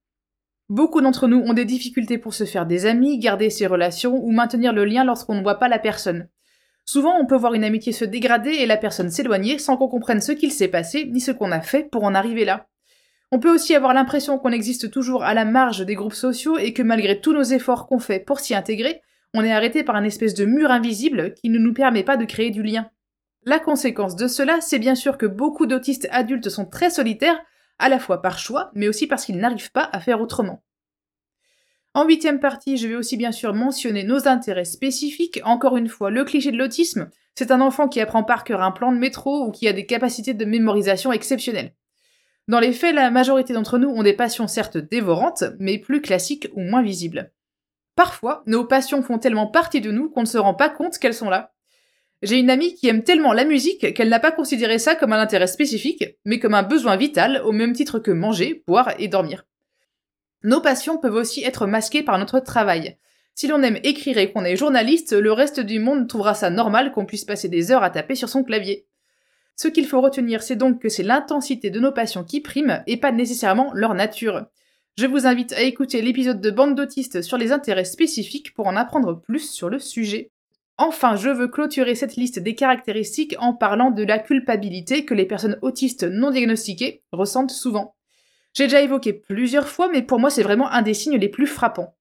Beaucoup 0.70 1.02
d'entre 1.02 1.28
nous 1.28 1.40
ont 1.40 1.52
des 1.52 1.66
difficultés 1.66 2.16
pour 2.16 2.32
se 2.32 2.44
faire 2.44 2.64
des 2.64 2.86
amis, 2.86 3.18
garder 3.18 3.50
ses 3.50 3.66
relations 3.66 4.16
ou 4.16 4.32
maintenir 4.32 4.72
le 4.72 4.84
lien 4.84 5.04
lorsqu'on 5.04 5.34
ne 5.34 5.42
voit 5.42 5.58
pas 5.58 5.68
la 5.68 5.78
personne. 5.78 6.28
Souvent, 6.86 7.18
on 7.18 7.26
peut 7.26 7.36
voir 7.36 7.54
une 7.54 7.64
amitié 7.64 7.92
se 7.92 8.04
dégrader 8.04 8.50
et 8.50 8.66
la 8.66 8.76
personne 8.76 9.10
s'éloigner 9.10 9.58
sans 9.58 9.76
qu'on 9.76 9.88
comprenne 9.88 10.20
ce 10.20 10.32
qu'il 10.32 10.52
s'est 10.52 10.68
passé 10.68 11.06
ni 11.06 11.20
ce 11.20 11.30
qu'on 11.30 11.52
a 11.52 11.60
fait 11.60 11.88
pour 11.90 12.04
en 12.04 12.14
arriver 12.14 12.44
là. 12.44 12.66
On 13.30 13.38
peut 13.38 13.52
aussi 13.52 13.74
avoir 13.74 13.94
l'impression 13.94 14.38
qu'on 14.38 14.52
existe 14.52 14.90
toujours 14.90 15.24
à 15.24 15.34
la 15.34 15.44
marge 15.44 15.84
des 15.84 15.94
groupes 15.94 16.14
sociaux 16.14 16.56
et 16.56 16.72
que 16.72 16.82
malgré 16.82 17.20
tous 17.20 17.32
nos 17.32 17.42
efforts 17.42 17.86
qu'on 17.86 17.98
fait 17.98 18.20
pour 18.20 18.40
s'y 18.40 18.54
intégrer, 18.54 19.00
on 19.34 19.42
est 19.42 19.52
arrêté 19.52 19.82
par 19.82 19.96
un 19.96 20.04
espèce 20.04 20.34
de 20.34 20.44
mur 20.44 20.70
invisible 20.70 21.34
qui 21.34 21.48
ne 21.48 21.58
nous 21.58 21.74
permet 21.74 22.04
pas 22.04 22.16
de 22.16 22.24
créer 22.24 22.50
du 22.50 22.62
lien. 22.62 22.88
La 23.44 23.58
conséquence 23.58 24.16
de 24.16 24.28
cela, 24.28 24.60
c'est 24.60 24.78
bien 24.78 24.94
sûr 24.94 25.18
que 25.18 25.26
beaucoup 25.26 25.66
d'autistes 25.66 26.08
adultes 26.12 26.48
sont 26.48 26.64
très 26.64 26.90
solitaires 26.90 27.40
à 27.78 27.88
la 27.88 27.98
fois 27.98 28.22
par 28.22 28.38
choix, 28.38 28.70
mais 28.74 28.88
aussi 28.88 29.06
parce 29.06 29.24
qu'ils 29.24 29.38
n'arrivent 29.38 29.72
pas 29.72 29.88
à 29.92 30.00
faire 30.00 30.20
autrement. 30.20 30.62
En 31.96 32.04
huitième 32.04 32.40
partie, 32.40 32.76
je 32.76 32.88
vais 32.88 32.96
aussi 32.96 33.16
bien 33.16 33.30
sûr 33.30 33.54
mentionner 33.54 34.02
nos 34.02 34.26
intérêts 34.26 34.64
spécifiques. 34.64 35.40
Encore 35.44 35.76
une 35.76 35.88
fois, 35.88 36.10
le 36.10 36.24
cliché 36.24 36.50
de 36.50 36.58
l'autisme, 36.58 37.08
c'est 37.36 37.52
un 37.52 37.60
enfant 37.60 37.88
qui 37.88 38.00
apprend 38.00 38.24
par 38.24 38.42
cœur 38.42 38.62
un 38.62 38.72
plan 38.72 38.90
de 38.90 38.98
métro 38.98 39.46
ou 39.46 39.52
qui 39.52 39.68
a 39.68 39.72
des 39.72 39.86
capacités 39.86 40.34
de 40.34 40.44
mémorisation 40.44 41.12
exceptionnelles. 41.12 41.72
Dans 42.48 42.60
les 42.60 42.72
faits, 42.72 42.94
la 42.94 43.10
majorité 43.10 43.54
d'entre 43.54 43.78
nous 43.78 43.88
ont 43.88 44.02
des 44.02 44.12
passions 44.12 44.48
certes 44.48 44.76
dévorantes, 44.76 45.44
mais 45.58 45.78
plus 45.78 46.02
classiques 46.02 46.48
ou 46.54 46.60
moins 46.60 46.82
visibles. 46.82 47.32
Parfois, 47.96 48.42
nos 48.46 48.64
passions 48.64 49.02
font 49.02 49.18
tellement 49.18 49.46
partie 49.46 49.80
de 49.80 49.92
nous 49.92 50.10
qu'on 50.10 50.22
ne 50.22 50.26
se 50.26 50.36
rend 50.36 50.54
pas 50.54 50.68
compte 50.68 50.98
qu'elles 50.98 51.14
sont 51.14 51.30
là. 51.30 51.53
J'ai 52.24 52.38
une 52.38 52.48
amie 52.48 52.74
qui 52.74 52.88
aime 52.88 53.04
tellement 53.04 53.34
la 53.34 53.44
musique 53.44 53.92
qu'elle 53.92 54.08
n'a 54.08 54.18
pas 54.18 54.32
considéré 54.32 54.78
ça 54.78 54.94
comme 54.94 55.12
un 55.12 55.20
intérêt 55.20 55.46
spécifique, 55.46 56.06
mais 56.24 56.38
comme 56.38 56.54
un 56.54 56.62
besoin 56.62 56.96
vital 56.96 57.42
au 57.44 57.52
même 57.52 57.74
titre 57.74 57.98
que 57.98 58.10
manger, 58.10 58.64
boire 58.66 58.94
et 58.98 59.08
dormir. 59.08 59.44
Nos 60.42 60.62
passions 60.62 60.96
peuvent 60.96 61.16
aussi 61.16 61.44
être 61.44 61.66
masquées 61.66 62.02
par 62.02 62.18
notre 62.18 62.40
travail. 62.40 62.96
Si 63.34 63.46
l'on 63.46 63.62
aime 63.62 63.78
écrire 63.82 64.16
et 64.16 64.32
qu'on 64.32 64.46
est 64.46 64.56
journaliste, 64.56 65.12
le 65.12 65.32
reste 65.32 65.60
du 65.60 65.78
monde 65.80 66.08
trouvera 66.08 66.32
ça 66.32 66.48
normal 66.48 66.92
qu'on 66.92 67.04
puisse 67.04 67.26
passer 67.26 67.50
des 67.50 67.70
heures 67.70 67.82
à 67.82 67.90
taper 67.90 68.14
sur 68.14 68.30
son 68.30 68.42
clavier. 68.42 68.86
Ce 69.54 69.68
qu'il 69.68 69.86
faut 69.86 70.00
retenir, 70.00 70.42
c'est 70.42 70.56
donc 70.56 70.80
que 70.80 70.88
c'est 70.88 71.02
l'intensité 71.02 71.68
de 71.68 71.78
nos 71.78 71.92
passions 71.92 72.24
qui 72.24 72.40
prime 72.40 72.82
et 72.86 72.96
pas 72.96 73.12
nécessairement 73.12 73.70
leur 73.74 73.92
nature. 73.92 74.46
Je 74.96 75.06
vous 75.06 75.26
invite 75.26 75.52
à 75.52 75.60
écouter 75.60 76.00
l'épisode 76.00 76.40
de 76.40 76.50
Bande 76.50 76.74
d'autistes 76.74 77.20
sur 77.20 77.36
les 77.36 77.52
intérêts 77.52 77.84
spécifiques 77.84 78.54
pour 78.54 78.66
en 78.66 78.76
apprendre 78.76 79.20
plus 79.20 79.50
sur 79.50 79.68
le 79.68 79.78
sujet. 79.78 80.30
Enfin, 80.76 81.14
je 81.14 81.28
veux 81.28 81.46
clôturer 81.46 81.94
cette 81.94 82.16
liste 82.16 82.40
des 82.40 82.56
caractéristiques 82.56 83.36
en 83.38 83.54
parlant 83.54 83.92
de 83.92 84.02
la 84.02 84.18
culpabilité 84.18 85.04
que 85.04 85.14
les 85.14 85.26
personnes 85.26 85.58
autistes 85.62 86.02
non 86.02 86.30
diagnostiquées 86.30 87.04
ressentent 87.12 87.52
souvent. 87.52 87.94
J'ai 88.54 88.64
déjà 88.64 88.80
évoqué 88.80 89.12
plusieurs 89.12 89.68
fois, 89.68 89.88
mais 89.88 90.02
pour 90.02 90.18
moi 90.18 90.30
c'est 90.30 90.42
vraiment 90.42 90.70
un 90.70 90.82
des 90.82 90.94
signes 90.94 91.18
les 91.18 91.28
plus 91.28 91.46
frappants. 91.46 91.96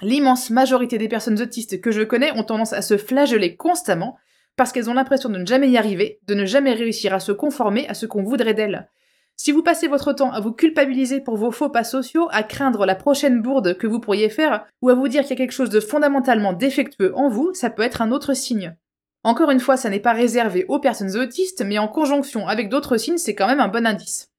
L'immense 0.00 0.50
majorité 0.50 0.98
des 0.98 1.08
personnes 1.08 1.40
autistes 1.40 1.80
que 1.80 1.90
je 1.90 2.02
connais 2.02 2.32
ont 2.32 2.44
tendance 2.44 2.72
à 2.72 2.82
se 2.82 2.96
flageller 2.96 3.56
constamment 3.56 4.16
parce 4.56 4.72
qu'elles 4.72 4.90
ont 4.90 4.94
l'impression 4.94 5.28
de 5.28 5.38
ne 5.38 5.46
jamais 5.46 5.70
y 5.70 5.76
arriver, 5.76 6.20
de 6.26 6.34
ne 6.34 6.46
jamais 6.46 6.72
réussir 6.72 7.12
à 7.12 7.20
se 7.20 7.32
conformer 7.32 7.86
à 7.88 7.94
ce 7.94 8.06
qu'on 8.06 8.22
voudrait 8.22 8.54
d'elles. 8.54 8.88
Si 9.36 9.52
vous 9.52 9.62
passez 9.62 9.88
votre 9.88 10.12
temps 10.12 10.32
à 10.32 10.40
vous 10.40 10.52
culpabiliser 10.52 11.20
pour 11.20 11.36
vos 11.36 11.50
faux 11.50 11.68
pas 11.68 11.84
sociaux, 11.84 12.28
à 12.30 12.42
craindre 12.42 12.86
la 12.86 12.94
prochaine 12.94 13.42
bourde 13.42 13.76
que 13.76 13.86
vous 13.86 14.00
pourriez 14.00 14.28
faire, 14.28 14.66
ou 14.80 14.88
à 14.88 14.94
vous 14.94 15.08
dire 15.08 15.22
qu'il 15.22 15.30
y 15.30 15.34
a 15.34 15.36
quelque 15.36 15.52
chose 15.52 15.70
de 15.70 15.80
fondamentalement 15.80 16.52
défectueux 16.52 17.12
en 17.16 17.28
vous, 17.28 17.52
ça 17.52 17.70
peut 17.70 17.82
être 17.82 18.00
un 18.00 18.12
autre 18.12 18.34
signe. 18.34 18.76
Encore 19.24 19.50
une 19.50 19.60
fois, 19.60 19.76
ça 19.76 19.90
n'est 19.90 20.00
pas 20.00 20.12
réservé 20.12 20.64
aux 20.68 20.78
personnes 20.78 21.16
autistes, 21.16 21.62
mais 21.62 21.78
en 21.78 21.88
conjonction 21.88 22.46
avec 22.46 22.68
d'autres 22.68 22.96
signes, 22.96 23.18
c'est 23.18 23.34
quand 23.34 23.46
même 23.46 23.60
un 23.60 23.68
bon 23.68 23.86
indice. 23.86 24.30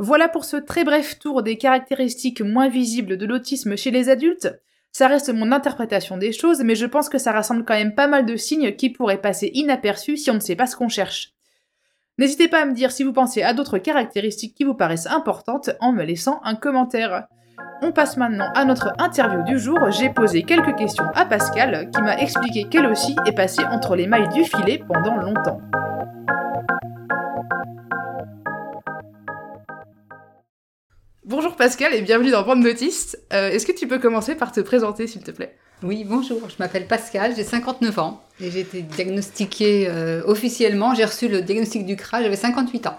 Voilà 0.00 0.28
pour 0.28 0.44
ce 0.44 0.56
très 0.56 0.84
bref 0.84 1.18
tour 1.18 1.42
des 1.42 1.56
caractéristiques 1.56 2.40
moins 2.40 2.68
visibles 2.68 3.16
de 3.16 3.26
l'autisme 3.26 3.76
chez 3.76 3.90
les 3.90 4.08
adultes. 4.08 4.60
Ça 4.92 5.08
reste 5.08 5.32
mon 5.32 5.52
interprétation 5.52 6.16
des 6.16 6.32
choses, 6.32 6.62
mais 6.62 6.74
je 6.74 6.86
pense 6.86 7.08
que 7.08 7.18
ça 7.18 7.32
rassemble 7.32 7.64
quand 7.64 7.74
même 7.74 7.94
pas 7.94 8.08
mal 8.08 8.26
de 8.26 8.36
signes 8.36 8.74
qui 8.76 8.90
pourraient 8.90 9.20
passer 9.20 9.50
inaperçus 9.54 10.16
si 10.16 10.30
on 10.30 10.34
ne 10.34 10.40
sait 10.40 10.56
pas 10.56 10.66
ce 10.66 10.76
qu'on 10.76 10.88
cherche. 10.88 11.34
N'hésitez 12.18 12.48
pas 12.48 12.62
à 12.62 12.64
me 12.64 12.74
dire 12.74 12.90
si 12.90 13.04
vous 13.04 13.12
pensez 13.12 13.44
à 13.44 13.54
d'autres 13.54 13.78
caractéristiques 13.78 14.56
qui 14.56 14.64
vous 14.64 14.74
paraissent 14.74 15.06
importantes 15.06 15.70
en 15.78 15.92
me 15.92 16.02
laissant 16.02 16.40
un 16.42 16.56
commentaire. 16.56 17.28
On 17.80 17.92
passe 17.92 18.16
maintenant 18.16 18.50
à 18.56 18.64
notre 18.64 18.92
interview 18.98 19.44
du 19.44 19.56
jour. 19.56 19.78
J'ai 19.92 20.10
posé 20.10 20.42
quelques 20.42 20.74
questions 20.74 21.08
à 21.14 21.24
Pascal 21.26 21.88
qui 21.94 22.02
m'a 22.02 22.16
expliqué 22.16 22.64
qu'elle 22.64 22.86
aussi 22.86 23.14
est 23.24 23.36
passée 23.36 23.62
entre 23.70 23.94
les 23.94 24.08
mailles 24.08 24.28
du 24.30 24.42
filet 24.42 24.82
pendant 24.84 25.16
longtemps. 25.16 25.60
Bonjour 31.24 31.54
Pascal 31.54 31.94
et 31.94 32.02
bienvenue 32.02 32.32
dans 32.32 32.42
Bande 32.42 32.64
d'autistes. 32.64 33.22
Euh, 33.32 33.50
Est-ce 33.50 33.64
que 33.64 33.70
tu 33.70 33.86
peux 33.86 34.00
commencer 34.00 34.34
par 34.34 34.50
te 34.50 34.58
présenter 34.60 35.06
s'il 35.06 35.22
te 35.22 35.30
plaît? 35.30 35.56
Oui, 35.84 36.02
bonjour, 36.04 36.50
je 36.50 36.56
m'appelle 36.58 36.88
Pascal, 36.88 37.36
j'ai 37.36 37.44
59 37.44 38.00
ans 38.00 38.20
et 38.40 38.50
j'ai 38.50 38.60
été 38.60 38.82
diagnostiquée 38.82 39.88
euh, 39.88 40.22
officiellement. 40.24 40.92
J'ai 40.92 41.04
reçu 41.04 41.28
le 41.28 41.40
diagnostic 41.40 41.86
du 41.86 41.94
CRA, 41.94 42.20
j'avais 42.20 42.34
58 42.34 42.88
ans. 42.88 42.98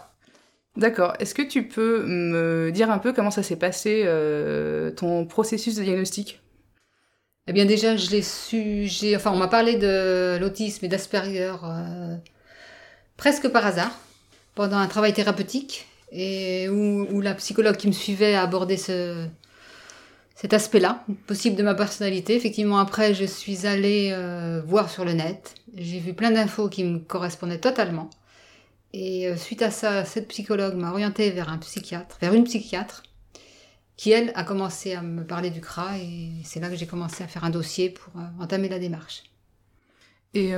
D'accord. 0.78 1.14
Est-ce 1.20 1.36
que 1.36 1.42
tu 1.42 1.68
peux 1.68 2.06
me 2.06 2.72
dire 2.72 2.90
un 2.90 3.00
peu 3.00 3.12
comment 3.12 3.32
ça 3.32 3.44
s'est 3.44 3.58
passé, 3.58 4.04
euh, 4.06 4.92
ton 4.92 5.26
processus 5.26 5.76
de 5.76 5.84
diagnostic? 5.84 6.40
Eh 7.48 7.54
bien 7.54 7.66
déjà, 7.66 7.98
je 7.98 8.12
l'ai 8.12 8.22
su, 8.22 8.86
j'ai, 8.86 9.14
enfin 9.14 9.32
on 9.32 9.38
m'a 9.38 9.50
parlé 9.50 9.76
de 9.76 10.38
l'autisme 10.40 10.86
et 10.86 10.88
d'Asperger 10.88 11.56
euh, 11.62 12.16
presque 13.18 13.50
par 13.50 13.66
hasard 13.66 13.92
pendant 14.56 14.78
un 14.78 14.88
travail 14.88 15.12
thérapeutique 15.12 15.86
et 16.14 16.70
où, 16.70 17.06
où 17.12 17.20
la 17.20 17.34
psychologue 17.34 17.76
qui 17.76 17.88
me 17.88 17.94
suivait 17.94 18.36
a 18.36 18.44
abordé 18.44 18.78
ce, 18.78 19.28
cet 20.40 20.54
aspect-là, 20.54 21.04
possible 21.28 21.58
de 21.58 21.64
ma 21.64 21.76
personnalité. 21.76 22.34
Effectivement, 22.34 22.80
après, 22.80 23.14
je 23.14 23.26
suis 23.26 23.68
allée 23.68 24.12
euh, 24.14 24.62
voir 24.66 24.90
sur 24.90 25.04
le 25.04 25.12
net. 25.12 25.54
J'ai 25.76 26.00
vu 26.00 26.14
plein 26.14 26.32
d'infos 26.32 26.70
qui 26.70 26.86
me 26.86 27.00
correspondaient 27.00 27.60
totalement. 27.60 28.10
Et 28.94 29.28
euh, 29.28 29.36
suite 29.36 29.62
à 29.62 29.70
ça, 29.70 30.06
cette 30.06 30.30
psychologue 30.30 30.76
m'a 30.76 30.92
orientée 30.92 31.30
vers 31.32 31.50
un 31.50 31.58
psychiatre, 31.58 32.18
vers 32.22 32.34
une 32.34 32.46
psychiatre, 32.46 33.04
qui 33.98 34.12
elle 34.12 34.32
a 34.34 34.46
commencé 34.46 34.94
à 34.94 35.02
me 35.02 35.26
parler 35.26 35.50
du 35.50 35.60
CRA 35.60 35.98
et 35.98 36.30
c'est 36.46 36.62
là 36.62 36.70
que 36.70 36.78
j'ai 36.78 36.88
commencé 36.88 37.22
à 37.22 37.28
faire 37.28 37.44
un 37.44 37.50
dossier 37.50 37.90
pour 37.90 38.14
euh, 38.16 38.42
entamer 38.42 38.70
la 38.70 38.80
démarche. 38.80 39.24
Et 40.34 40.54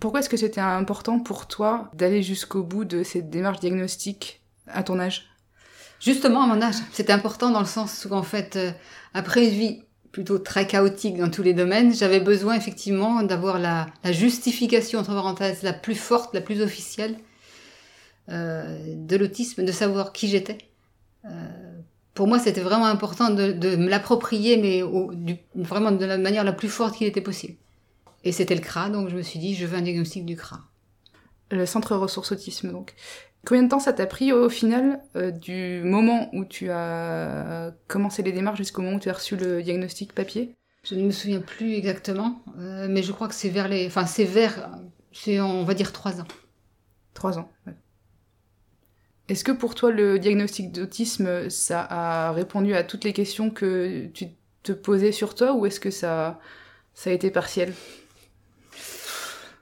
pourquoi 0.00 0.18
est-ce 0.20 0.28
que 0.28 0.36
c'était 0.36 0.60
important 0.60 1.20
pour 1.20 1.46
toi 1.46 1.90
d'aller 1.94 2.24
jusqu'au 2.24 2.64
bout 2.64 2.84
de 2.84 3.04
cette 3.04 3.30
démarche 3.30 3.60
diagnostique 3.60 4.42
à 4.66 4.82
ton 4.82 4.98
âge? 4.98 5.31
Justement, 6.02 6.42
à 6.42 6.46
mon 6.46 6.60
âge, 6.60 6.74
c'était 6.92 7.12
important 7.12 7.50
dans 7.50 7.60
le 7.60 7.66
sens 7.66 8.08
où, 8.10 8.12
en 8.12 8.24
fait, 8.24 8.56
euh, 8.56 8.72
après 9.14 9.44
une 9.44 9.50
vie 9.50 9.82
plutôt 10.10 10.40
très 10.40 10.66
chaotique 10.66 11.16
dans 11.16 11.30
tous 11.30 11.44
les 11.44 11.54
domaines, 11.54 11.94
j'avais 11.94 12.18
besoin 12.18 12.54
effectivement 12.54 13.22
d'avoir 13.22 13.60
la, 13.60 13.86
la 14.02 14.10
justification, 14.10 14.98
entre 14.98 15.14
parenthèses, 15.14 15.62
la 15.62 15.72
plus 15.72 15.94
forte, 15.94 16.34
la 16.34 16.40
plus 16.40 16.60
officielle 16.60 17.16
euh, 18.30 18.78
de 18.96 19.16
l'autisme, 19.16 19.64
de 19.64 19.70
savoir 19.70 20.12
qui 20.12 20.26
j'étais. 20.26 20.58
Euh, 21.24 21.28
pour 22.14 22.26
moi, 22.26 22.40
c'était 22.40 22.62
vraiment 22.62 22.86
important 22.86 23.30
de, 23.30 23.52
de 23.52 23.76
me 23.76 23.88
l'approprier, 23.88 24.56
mais 24.56 24.82
au, 24.82 25.14
du, 25.14 25.36
vraiment 25.54 25.92
de 25.92 26.04
la 26.04 26.18
manière 26.18 26.42
la 26.42 26.52
plus 26.52 26.68
forte 26.68 26.96
qu'il 26.96 27.06
était 27.06 27.20
possible. 27.20 27.54
Et 28.24 28.32
c'était 28.32 28.56
le 28.56 28.60
CRA, 28.60 28.90
donc 28.90 29.08
je 29.08 29.14
me 29.14 29.22
suis 29.22 29.38
dit, 29.38 29.54
je 29.54 29.66
veux 29.66 29.78
un 29.78 29.82
diagnostic 29.82 30.26
du 30.26 30.34
CRA. 30.34 30.58
Le 31.52 31.64
centre 31.64 31.94
ressources 31.94 32.32
autisme, 32.32 32.72
donc. 32.72 32.94
Combien 33.44 33.64
de 33.64 33.68
temps 33.68 33.80
ça 33.80 33.92
t'a 33.92 34.06
pris 34.06 34.32
au 34.32 34.48
final 34.48 35.02
euh, 35.16 35.32
du 35.32 35.82
moment 35.82 36.30
où 36.32 36.44
tu 36.44 36.70
as 36.70 37.74
commencé 37.88 38.22
les 38.22 38.32
démarches 38.32 38.58
jusqu'au 38.58 38.82
moment 38.82 38.96
où 38.96 39.00
tu 39.00 39.10
as 39.10 39.14
reçu 39.14 39.36
le 39.36 39.62
diagnostic 39.62 40.14
papier? 40.14 40.54
Je 40.84 40.94
ne 40.94 41.02
me 41.04 41.10
souviens 41.10 41.40
plus 41.40 41.74
exactement, 41.74 42.42
euh, 42.58 42.86
mais 42.88 43.02
je 43.02 43.12
crois 43.12 43.28
que 43.28 43.34
c'est 43.34 43.48
vers 43.48 43.68
les, 43.68 43.86
enfin 43.86 44.06
c'est 44.06 44.24
vers, 44.24 44.70
c'est 45.12 45.40
on 45.40 45.64
va 45.64 45.74
dire 45.74 45.92
trois 45.92 46.20
ans. 46.20 46.26
Trois 47.14 47.38
ans. 47.38 47.50
Ouais. 47.66 47.74
Est-ce 49.28 49.44
que 49.44 49.52
pour 49.52 49.74
toi 49.74 49.90
le 49.90 50.18
diagnostic 50.18 50.72
d'autisme 50.72 51.48
ça 51.48 51.82
a 51.82 52.32
répondu 52.32 52.74
à 52.74 52.84
toutes 52.84 53.04
les 53.04 53.12
questions 53.12 53.50
que 53.50 54.06
tu 54.14 54.26
te 54.62 54.72
posais 54.72 55.12
sur 55.12 55.34
toi 55.34 55.54
ou 55.54 55.66
est-ce 55.66 55.80
que 55.80 55.90
ça 55.90 56.40
ça 56.94 57.10
a 57.10 57.12
été 57.12 57.30
partiel? 57.30 57.72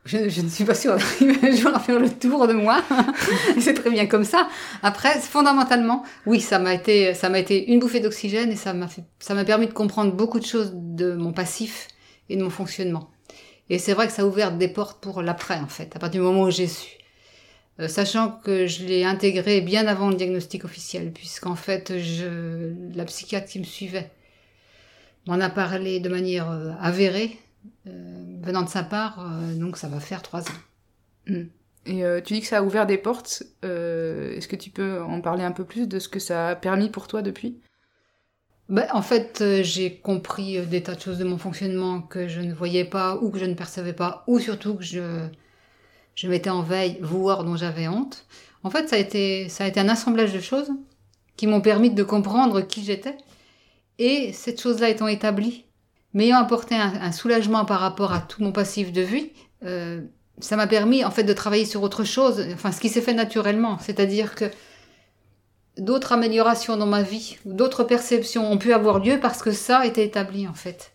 Je, 0.04 0.40
ne 0.40 0.48
suis 0.48 0.64
pas 0.64 0.74
sûre 0.74 0.96
d'arriver 1.20 1.66
à 1.74 1.78
faire 1.78 1.98
le 1.98 2.10
tour 2.10 2.46
de 2.46 2.54
moi. 2.54 2.82
c'est 3.60 3.74
très 3.74 3.90
bien 3.90 4.06
comme 4.06 4.24
ça. 4.24 4.48
Après, 4.82 5.18
fondamentalement, 5.20 6.04
oui, 6.26 6.40
ça 6.40 6.58
m'a 6.58 6.74
été, 6.74 7.14
ça 7.14 7.28
m'a 7.28 7.38
été 7.38 7.70
une 7.70 7.80
bouffée 7.80 8.00
d'oxygène 8.00 8.50
et 8.50 8.56
ça 8.56 8.72
m'a 8.72 8.88
fait, 8.88 9.04
ça 9.18 9.34
m'a 9.34 9.44
permis 9.44 9.66
de 9.66 9.72
comprendre 9.72 10.12
beaucoup 10.12 10.40
de 10.40 10.46
choses 10.46 10.72
de 10.74 11.14
mon 11.14 11.32
passif 11.32 11.88
et 12.28 12.36
de 12.36 12.42
mon 12.42 12.50
fonctionnement. 12.50 13.10
Et 13.68 13.78
c'est 13.78 13.92
vrai 13.92 14.06
que 14.06 14.12
ça 14.12 14.22
a 14.22 14.24
ouvert 14.24 14.52
des 14.52 14.68
portes 14.68 15.00
pour 15.00 15.22
l'après, 15.22 15.58
en 15.58 15.68
fait, 15.68 15.94
à 15.94 15.98
partir 15.98 16.20
du 16.20 16.26
moment 16.26 16.42
où 16.42 16.50
j'ai 16.50 16.66
su. 16.66 16.98
Euh, 17.78 17.88
sachant 17.88 18.40
que 18.44 18.66
je 18.66 18.84
l'ai 18.84 19.04
intégré 19.04 19.60
bien 19.60 19.86
avant 19.86 20.10
le 20.10 20.16
diagnostic 20.16 20.64
officiel, 20.64 21.12
puisqu'en 21.12 21.54
fait, 21.54 21.98
je, 21.98 22.72
la 22.94 23.04
psychiatre 23.04 23.48
qui 23.48 23.58
me 23.58 23.64
suivait 23.64 24.10
m'en 25.26 25.40
a 25.40 25.50
parlé 25.50 26.00
de 26.00 26.08
manière 26.08 26.50
euh, 26.50 26.72
avérée, 26.80 27.38
venant 27.84 28.62
de 28.62 28.68
sa 28.68 28.82
part, 28.82 29.20
euh, 29.20 29.54
donc 29.54 29.76
ça 29.76 29.88
va 29.88 30.00
faire 30.00 30.22
trois 30.22 30.42
ans. 30.42 30.60
Mm. 31.26 31.44
Et 31.86 32.04
euh, 32.04 32.20
tu 32.20 32.34
dis 32.34 32.40
que 32.40 32.46
ça 32.46 32.58
a 32.58 32.62
ouvert 32.62 32.86
des 32.86 32.98
portes. 32.98 33.42
Euh, 33.64 34.36
Est-ce 34.36 34.48
que 34.48 34.56
tu 34.56 34.70
peux 34.70 35.02
en 35.02 35.20
parler 35.20 35.44
un 35.44 35.52
peu 35.52 35.64
plus 35.64 35.88
de 35.88 35.98
ce 35.98 36.08
que 36.08 36.18
ça 36.18 36.48
a 36.48 36.56
permis 36.56 36.90
pour 36.90 37.08
toi 37.08 37.22
depuis? 37.22 37.58
Ben, 38.68 38.86
En 38.92 39.02
fait, 39.02 39.40
euh, 39.40 39.62
j'ai 39.62 39.96
compris 39.96 40.58
euh, 40.58 40.64
des 40.66 40.82
tas 40.82 40.94
de 40.94 41.00
choses 41.00 41.18
de 41.18 41.24
mon 41.24 41.38
fonctionnement 41.38 42.02
que 42.02 42.28
je 42.28 42.40
ne 42.40 42.52
voyais 42.52 42.84
pas 42.84 43.16
ou 43.16 43.30
que 43.30 43.38
je 43.38 43.46
ne 43.46 43.54
percevais 43.54 43.94
pas, 43.94 44.24
ou 44.26 44.38
surtout 44.38 44.74
que 44.74 44.84
je, 44.84 45.26
je 46.14 46.28
mettais 46.28 46.50
en 46.50 46.62
veille, 46.62 46.98
voire 47.00 47.44
dont 47.44 47.56
j'avais 47.56 47.88
honte. 47.88 48.26
En 48.62 48.70
fait, 48.70 48.88
ça 48.88 48.96
a, 48.96 48.98
été, 48.98 49.48
ça 49.48 49.64
a 49.64 49.68
été 49.68 49.80
un 49.80 49.88
assemblage 49.88 50.34
de 50.34 50.40
choses 50.40 50.70
qui 51.36 51.46
m'ont 51.46 51.62
permis 51.62 51.90
de 51.90 52.02
comprendre 52.02 52.60
qui 52.60 52.84
j'étais. 52.84 53.16
Et 53.98 54.32
cette 54.32 54.60
chose-là 54.60 54.90
étant 54.90 55.08
établie, 55.08 55.64
m'ayant 56.14 56.38
apporté 56.38 56.74
un, 56.74 56.94
un, 57.00 57.12
soulagement 57.12 57.64
par 57.64 57.80
rapport 57.80 58.12
à 58.12 58.20
tout 58.20 58.42
mon 58.42 58.52
passif 58.52 58.92
de 58.92 59.02
vie, 59.02 59.30
euh, 59.64 60.02
ça 60.40 60.56
m'a 60.56 60.66
permis 60.66 61.04
en 61.04 61.10
fait 61.10 61.24
de 61.24 61.32
travailler 61.32 61.64
sur 61.64 61.82
autre 61.82 62.04
chose, 62.04 62.44
enfin 62.52 62.72
ce 62.72 62.80
qui 62.80 62.88
s'est 62.88 63.02
fait 63.02 63.14
naturellement, 63.14 63.78
c'est-à-dire 63.78 64.34
que 64.34 64.46
d'autres 65.78 66.12
améliorations 66.12 66.76
dans 66.76 66.86
ma 66.86 67.02
vie 67.02 67.38
ou 67.44 67.52
d'autres 67.52 67.84
perceptions 67.84 68.50
ont 68.50 68.58
pu 68.58 68.72
avoir 68.72 68.98
lieu 68.98 69.18
parce 69.20 69.42
que 69.42 69.52
ça 69.52 69.78
a 69.78 69.86
été 69.86 70.02
établi 70.04 70.46
en 70.48 70.54
fait. 70.54 70.92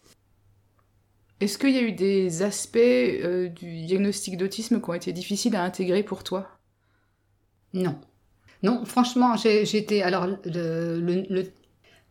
Est-ce 1.41 1.57
qu'il 1.57 1.71
y 1.71 1.77
a 1.77 1.81
eu 1.81 1.91
des 1.91 2.43
aspects 2.43 2.77
euh, 2.77 3.49
du 3.49 3.85
diagnostic 3.85 4.37
d'autisme 4.37 4.81
qui 4.81 4.89
ont 4.89 4.93
été 4.93 5.11
difficiles 5.11 5.55
à 5.55 5.63
intégrer 5.63 6.01
pour 6.03 6.23
toi? 6.23 6.47
Non. 7.73 7.99
Non, 8.63 8.85
franchement, 8.85 9.35
été. 9.35 10.01
Alors, 10.01 10.27
le, 10.27 10.99
le- 10.99 11.25
le- 11.29 11.51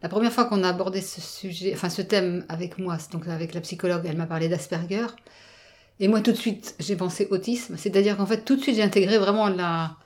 la 0.05 0.11
première 0.11 0.35
fois 0.35 0.45
qu'on 0.45 0.63
a 0.65 0.69
abordé 0.69 1.01
ce 1.01 1.23
sujet, 1.23 1.73
enfin 1.73 1.89
ce 1.89 2.03
thème 2.03 2.45
avec 2.51 2.77
moi, 2.77 2.99
donc 3.11 3.27
avec 3.27 3.55
la 3.55 3.63
psychologue, 3.63 4.03
elle 4.05 4.19
m'a 4.19 4.27
parlé 4.27 4.51
d'Asperger. 4.51 5.07
Et 5.99 6.09
moi, 6.09 6.21
tout 6.21 6.33
de 6.33 6.37
suite, 6.37 6.75
j'ai 6.79 6.95
pensé 6.95 7.27
autisme. 7.31 7.79
C'est-à-dire 7.79 8.19
qu'en 8.19 8.27
fait, 8.27 8.45
tout 8.45 8.57
de 8.57 8.61
suite, 8.61 8.77
j'ai 8.77 8.83
intégré 8.83 9.17
vraiment 9.17 9.49
la 9.49 9.97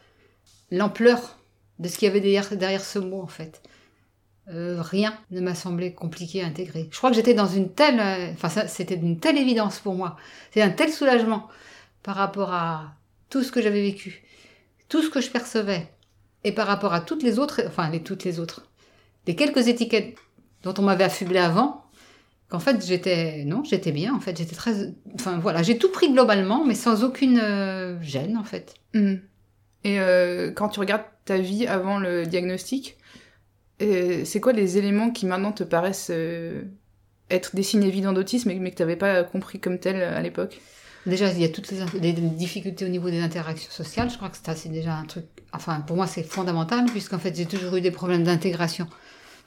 l'ampleur 0.71 1.41
de 1.81 1.89
ce 1.89 1.99
qu'il 1.99 2.07
y 2.07 2.11
avait 2.13 2.21
derrière, 2.21 2.85
ce 2.85 3.01
mot, 3.01 3.21
en 3.21 3.27
fait. 3.27 3.61
Euh, 4.51 4.81
rien 4.81 5.19
ne 5.33 5.41
m'a 5.41 5.57
semblé 5.57 5.93
compliqué 5.95 6.45
à 6.45 6.47
intégrer. 6.47 6.89
Je 6.93 6.97
crois 6.97 7.11
que 7.11 7.17
j'étais 7.17 7.35
dans 7.35 7.49
une 7.49 7.73
telle, 7.75 7.99
enfin 8.35 8.51
c'était 8.69 8.97
d'une 8.97 9.19
telle 9.19 9.37
évidence 9.37 9.81
pour 9.81 9.97
moi, 9.97 10.17
c'est 10.53 10.63
un 10.63 10.71
tel 10.71 10.93
soulagement 10.93 11.49
par 12.05 12.15
rapport 12.15 12.53
à 12.53 12.95
tout 13.31 13.43
ce 13.43 13.51
que 13.51 13.61
j'avais 13.61 13.83
vécu, 13.83 14.23
tout 14.89 15.03
ce 15.03 15.11
que 15.11 15.21
je 15.21 15.31
percevais, 15.31 15.93
et 16.45 16.53
par 16.53 16.69
rapport 16.69 16.95
à 16.95 17.01
toutes 17.01 17.25
les 17.25 17.41
autres, 17.41 17.63
enfin 17.67 17.91
les 17.91 18.03
toutes 18.03 18.25
les 18.25 18.39
autres, 18.39 18.68
les 19.29 19.37
quelques 19.37 19.69
étiquettes 19.69 20.17
dont 20.63 20.75
on 20.79 20.83
m'avait 20.83 21.05
affublé 21.05 21.39
avant, 21.39 21.85
qu'en 22.49 22.59
fait 22.59 22.85
j'étais, 22.85 23.45
non, 23.45 23.63
j'étais 23.63 23.93
bien, 23.93 24.15
en 24.15 24.21
fait, 24.21 24.37
j'étais 24.37 24.57
très, 24.57 24.95
enfin 25.15 25.39
voilà, 25.39 25.63
j'ai 25.63 25.77
tout 25.77 25.91
pris 25.91 26.11
globalement, 26.11 26.65
mais 26.65 26.75
sans 26.75 27.05
aucune 27.05 27.39
euh, 27.39 28.03
gêne 28.03 28.39
en 28.39 28.43
fait. 28.43 28.75
Hmm. 28.95 29.17
Et 29.85 30.01
euh, 30.01 30.51
quand 30.51 30.71
tu 30.71 30.81
regardes 30.81 31.05
ta 31.27 31.37
vie 31.37 31.67
avant 31.67 31.99
le 31.99 32.25
diagnostic, 32.25 32.97
euh, 33.83 34.23
c'est 34.25 34.41
quoi 34.41 34.55
les 34.55 34.79
éléments 34.79 35.11
qui 35.11 35.27
maintenant 35.27 35.53
te 35.53 35.63
paraissent 35.63 36.11
euh, 36.11 36.63
être 37.31 37.55
des 37.55 37.63
signes 37.63 37.85
évidents 37.85 38.15
d'autisme 38.15 38.51
mais 38.59 38.71
que 38.71 38.77
tu 38.77 38.83
n'avais 38.83 38.97
pas 38.97 39.23
compris 39.25 39.61
comme 39.61 39.79
tel 39.79 40.03
à 40.03 40.23
l'époque? 40.23 40.59
Déjà, 41.07 41.31
il 41.31 41.41
y 41.41 41.45
a 41.45 41.49
toutes 41.49 41.71
les, 41.71 41.85
les 42.01 42.13
difficultés 42.13 42.85
au 42.85 42.89
niveau 42.89 43.09
des 43.09 43.21
interactions 43.21 43.71
sociales. 43.71 44.11
Je 44.11 44.17
crois 44.17 44.29
que 44.31 44.37
ça, 44.43 44.55
c'est 44.55 44.69
déjà 44.69 44.95
un 44.95 45.05
truc. 45.05 45.25
Enfin, 45.53 45.81
pour 45.81 45.97
moi, 45.97 46.07
c'est 46.07 46.23
fondamental, 46.23 46.85
puisqu'en 46.87 47.19
fait, 47.19 47.35
j'ai 47.35 47.47
toujours 47.47 47.77
eu 47.77 47.81
des 47.81 47.93
problèmes 47.93 48.25
d'intégration 48.25 48.89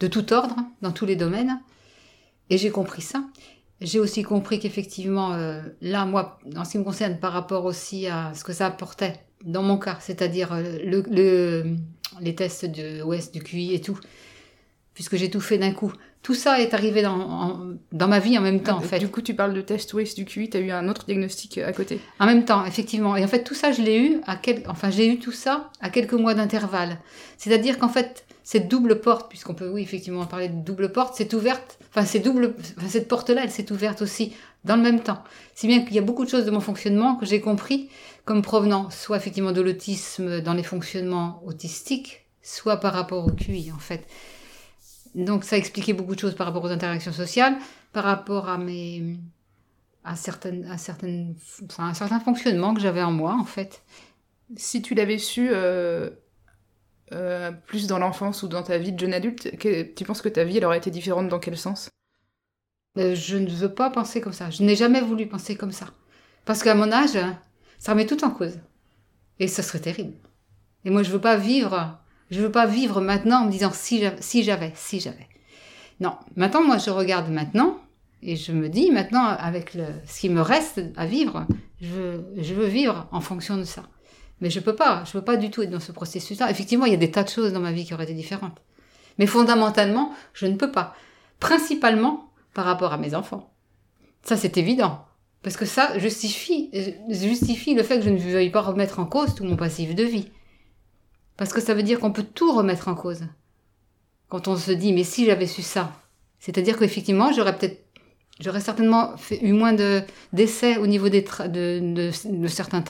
de 0.01 0.07
tout 0.07 0.33
ordre, 0.33 0.57
dans 0.81 0.91
tous 0.91 1.05
les 1.05 1.15
domaines. 1.15 1.61
Et 2.49 2.57
j'ai 2.57 2.71
compris 2.71 3.01
ça. 3.01 3.23
J'ai 3.79 3.99
aussi 3.99 4.23
compris 4.23 4.59
qu'effectivement, 4.59 5.33
euh, 5.33 5.61
là, 5.81 6.05
moi, 6.05 6.39
en 6.57 6.65
ce 6.65 6.71
qui 6.71 6.77
me 6.79 6.83
concerne, 6.83 7.17
par 7.19 7.31
rapport 7.33 7.65
aussi 7.65 8.07
à 8.07 8.33
ce 8.35 8.43
que 8.43 8.51
ça 8.53 8.67
apportait, 8.67 9.13
dans 9.45 9.63
mon 9.63 9.77
cas, 9.77 9.97
c'est-à-dire 10.01 10.51
euh, 10.53 10.79
le, 10.83 11.03
le- 11.09 11.75
les 12.19 12.35
tests 12.35 12.65
de 12.65 13.01
OS, 13.03 13.31
du 13.31 13.41
QI 13.41 13.73
et 13.73 13.81
tout, 13.81 13.97
puisque 14.93 15.15
j'ai 15.15 15.29
tout 15.29 15.39
fait 15.39 15.57
d'un 15.57 15.71
coup. 15.71 15.93
Tout 16.23 16.35
ça 16.35 16.59
est 16.61 16.73
arrivé 16.75 17.01
dans, 17.01 17.19
en- 17.19 17.59
dans 17.91 18.07
ma 18.07 18.19
vie 18.19 18.37
en 18.37 18.41
même 18.41 18.61
temps, 18.61 18.77
en 18.77 18.81
fait. 18.81 18.99
Du 18.99 19.07
coup, 19.07 19.21
tu 19.21 19.33
parles 19.33 19.53
de 19.55 19.61
test 19.61 19.91
Waste 19.95 20.15
du 20.17 20.25
QI, 20.25 20.49
tu 20.51 20.57
as 20.57 20.59
eu 20.59 20.69
un 20.71 20.87
autre 20.87 21.05
diagnostic 21.05 21.57
à 21.57 21.73
côté. 21.73 21.99
En 22.19 22.27
même 22.27 22.45
temps, 22.45 22.63
effectivement. 22.65 23.15
Et 23.15 23.23
en 23.23 23.27
fait, 23.27 23.43
tout 23.43 23.55
ça, 23.55 23.71
je 23.71 23.81
l'ai 23.81 23.97
eu 23.99 24.21
à 24.27 24.35
quel... 24.35 24.61
enfin, 24.67 24.91
j'ai 24.91 25.07
eu 25.07 25.17
tout 25.17 25.31
ça 25.31 25.71
à 25.81 25.89
quelques 25.89 26.13
mois 26.13 26.35
d'intervalle. 26.35 26.99
C'est-à-dire 27.37 27.79
qu'en 27.79 27.89
fait, 27.89 28.25
cette 28.43 28.67
double 28.67 29.01
porte, 29.01 29.29
puisqu'on 29.29 29.55
peut, 29.55 29.69
oui, 29.69 29.81
effectivement, 29.81 30.25
parler 30.27 30.49
de 30.49 30.63
double 30.63 30.91
porte, 30.91 31.15
c'est 31.17 31.33
ouverte, 31.33 31.79
enfin, 31.89 32.05
c'est 32.05 32.19
double, 32.19 32.53
enfin, 32.77 32.87
cette 32.87 33.07
porte-là, 33.07 33.41
elle 33.43 33.51
s'est 33.51 33.71
ouverte 33.71 34.01
aussi 34.03 34.33
dans 34.63 34.75
le 34.75 34.81
même 34.83 34.99
temps. 34.99 35.23
Si 35.55 35.65
bien 35.67 35.81
qu'il 35.81 35.95
y 35.95 35.99
a 35.99 36.03
beaucoup 36.03 36.23
de 36.25 36.29
choses 36.29 36.45
de 36.45 36.51
mon 36.51 36.59
fonctionnement 36.59 37.15
que 37.15 37.25
j'ai 37.25 37.41
compris 37.41 37.89
comme 38.25 38.43
provenant 38.43 38.91
soit 38.91 39.17
effectivement 39.17 39.51
de 39.53 39.61
l'autisme 39.61 40.41
dans 40.41 40.53
les 40.53 40.61
fonctionnements 40.63 41.41
autistiques, 41.47 42.27
soit 42.43 42.77
par 42.77 42.93
rapport 42.93 43.25
au 43.25 43.31
QI, 43.31 43.71
en 43.75 43.79
fait. 43.79 44.05
Donc, 45.15 45.43
ça 45.43 45.57
expliquait 45.57 45.93
beaucoup 45.93 46.15
de 46.15 46.19
choses 46.19 46.35
par 46.35 46.47
rapport 46.47 46.63
aux 46.63 46.71
interactions 46.71 47.11
sociales, 47.11 47.57
par 47.93 48.03
rapport 48.05 48.47
à 48.49 48.57
mes, 48.57 49.17
à 50.03 50.15
certaines, 50.15 50.65
à 50.71 50.77
certaines, 50.77 51.35
enfin, 51.65 51.89
à 51.89 51.93
certains 51.93 52.19
fonctionnements 52.19 52.73
que 52.73 52.81
j'avais 52.81 53.03
en 53.03 53.11
moi, 53.11 53.35
en 53.39 53.45
fait. 53.45 53.83
Si 54.57 54.81
tu 54.81 54.95
l'avais 54.95 55.17
su 55.19 55.49
euh, 55.51 56.11
euh, 57.13 57.51
plus 57.51 57.87
dans 57.87 57.99
l'enfance 57.99 58.43
ou 58.43 58.47
dans 58.47 58.63
ta 58.63 58.77
vie 58.77 58.91
de 58.93 58.99
jeune 58.99 59.13
adulte, 59.13 59.57
que- 59.57 59.83
tu 59.83 60.03
penses 60.05 60.21
que 60.21 60.29
ta 60.29 60.43
vie 60.43 60.57
elle 60.57 60.65
aurait 60.65 60.77
été 60.77 60.91
différente 60.91 61.27
dans 61.27 61.39
quel 61.39 61.57
sens? 61.57 61.89
Euh, 62.97 63.15
je 63.15 63.37
ne 63.37 63.49
veux 63.49 63.73
pas 63.73 63.89
penser 63.89 64.21
comme 64.21 64.33
ça. 64.33 64.49
Je 64.49 64.63
n'ai 64.63 64.75
jamais 64.75 65.01
voulu 65.01 65.27
penser 65.27 65.55
comme 65.55 65.71
ça. 65.71 65.87
Parce 66.45 66.63
qu'à 66.63 66.75
mon 66.75 66.91
âge, 66.91 67.17
ça 67.79 67.91
remet 67.93 68.05
tout 68.05 68.23
en 68.23 68.31
cause. 68.31 68.59
Et 69.39 69.47
ça 69.47 69.63
serait 69.63 69.79
terrible. 69.81 70.15
Et 70.85 70.91
moi, 70.91 71.03
je 71.03 71.11
veux 71.11 71.21
pas 71.21 71.37
vivre, 71.37 71.99
je 72.31 72.41
veux 72.41 72.51
pas 72.51 72.65
vivre 72.65 73.01
maintenant 73.01 73.41
en 73.41 73.45
me 73.45 73.51
disant 73.51 73.71
si 73.73 73.99
j'avais, 74.43 74.71
si 74.75 74.99
j'avais. 74.99 75.27
Non. 75.99 76.15
Maintenant, 76.35 76.63
moi, 76.63 76.77
je 76.77 76.89
regarde 76.89 77.29
maintenant 77.29 77.77
et 78.23 78.35
je 78.35 78.51
me 78.51 78.69
dis 78.69 78.89
maintenant, 78.89 79.25
avec 79.25 79.73
le, 79.73 79.85
ce 80.07 80.21
qui 80.21 80.29
me 80.29 80.41
reste 80.41 80.81
à 80.95 81.05
vivre, 81.05 81.45
je 81.81 81.87
veux, 81.87 82.25
je 82.37 82.53
veux 82.53 82.67
vivre 82.67 83.07
en 83.11 83.19
fonction 83.19 83.57
de 83.57 83.63
ça. 83.63 83.83
Mais 84.39 84.49
je 84.49 84.59
peux 84.59 84.75
pas, 84.75 85.03
je 85.05 85.11
peux 85.11 85.23
pas 85.23 85.37
du 85.37 85.51
tout 85.51 85.61
être 85.61 85.69
dans 85.69 85.79
ce 85.79 85.91
processus-là. 85.91 86.49
Effectivement, 86.49 86.85
il 86.85 86.91
y 86.91 86.95
a 86.95 86.97
des 86.97 87.11
tas 87.11 87.23
de 87.23 87.29
choses 87.29 87.53
dans 87.53 87.59
ma 87.59 87.71
vie 87.71 87.85
qui 87.85 87.93
auraient 87.93 88.05
été 88.05 88.13
différentes. 88.13 88.59
Mais 89.19 89.27
fondamentalement, 89.27 90.13
je 90.33 90.47
ne 90.47 90.55
peux 90.55 90.71
pas. 90.71 90.95
Principalement 91.39 92.31
par 92.53 92.65
rapport 92.65 92.93
à 92.93 92.97
mes 92.97 93.13
enfants. 93.13 93.53
Ça, 94.23 94.37
c'est 94.37 94.57
évident. 94.57 95.05
Parce 95.43 95.57
que 95.57 95.65
ça 95.65 95.97
justifie, 95.99 96.71
justifie 97.09 97.73
le 97.73 97.83
fait 97.83 97.97
que 97.97 98.05
je 98.05 98.09
ne 98.09 98.17
veuille 98.17 98.51
pas 98.51 98.61
remettre 98.61 98.99
en 98.99 99.05
cause 99.05 99.35
tout 99.35 99.43
mon 99.43 99.57
passif 99.57 99.95
de 99.95 100.03
vie. 100.03 100.31
Parce 101.41 101.53
que 101.53 101.59
ça 101.59 101.73
veut 101.73 101.81
dire 101.81 101.99
qu'on 101.99 102.11
peut 102.11 102.21
tout 102.21 102.55
remettre 102.55 102.87
en 102.87 102.93
cause. 102.93 103.21
Quand 104.29 104.47
on 104.47 104.55
se 104.55 104.69
dit, 104.69 104.93
mais 104.93 105.03
si 105.03 105.25
j'avais 105.25 105.47
su 105.47 105.63
ça. 105.63 105.91
C'est-à-dire 106.37 106.77
qu'effectivement, 106.77 107.33
j'aurais 107.33 107.57
peut-être, 107.57 107.83
j'aurais 108.39 108.59
certainement 108.59 109.17
fait, 109.17 109.39
eu 109.41 109.51
moins 109.51 109.73
de, 109.73 110.03
d'essais 110.33 110.77
au 110.77 110.85
niveau 110.85 111.09
de, 111.09 112.11
certains 112.47 112.83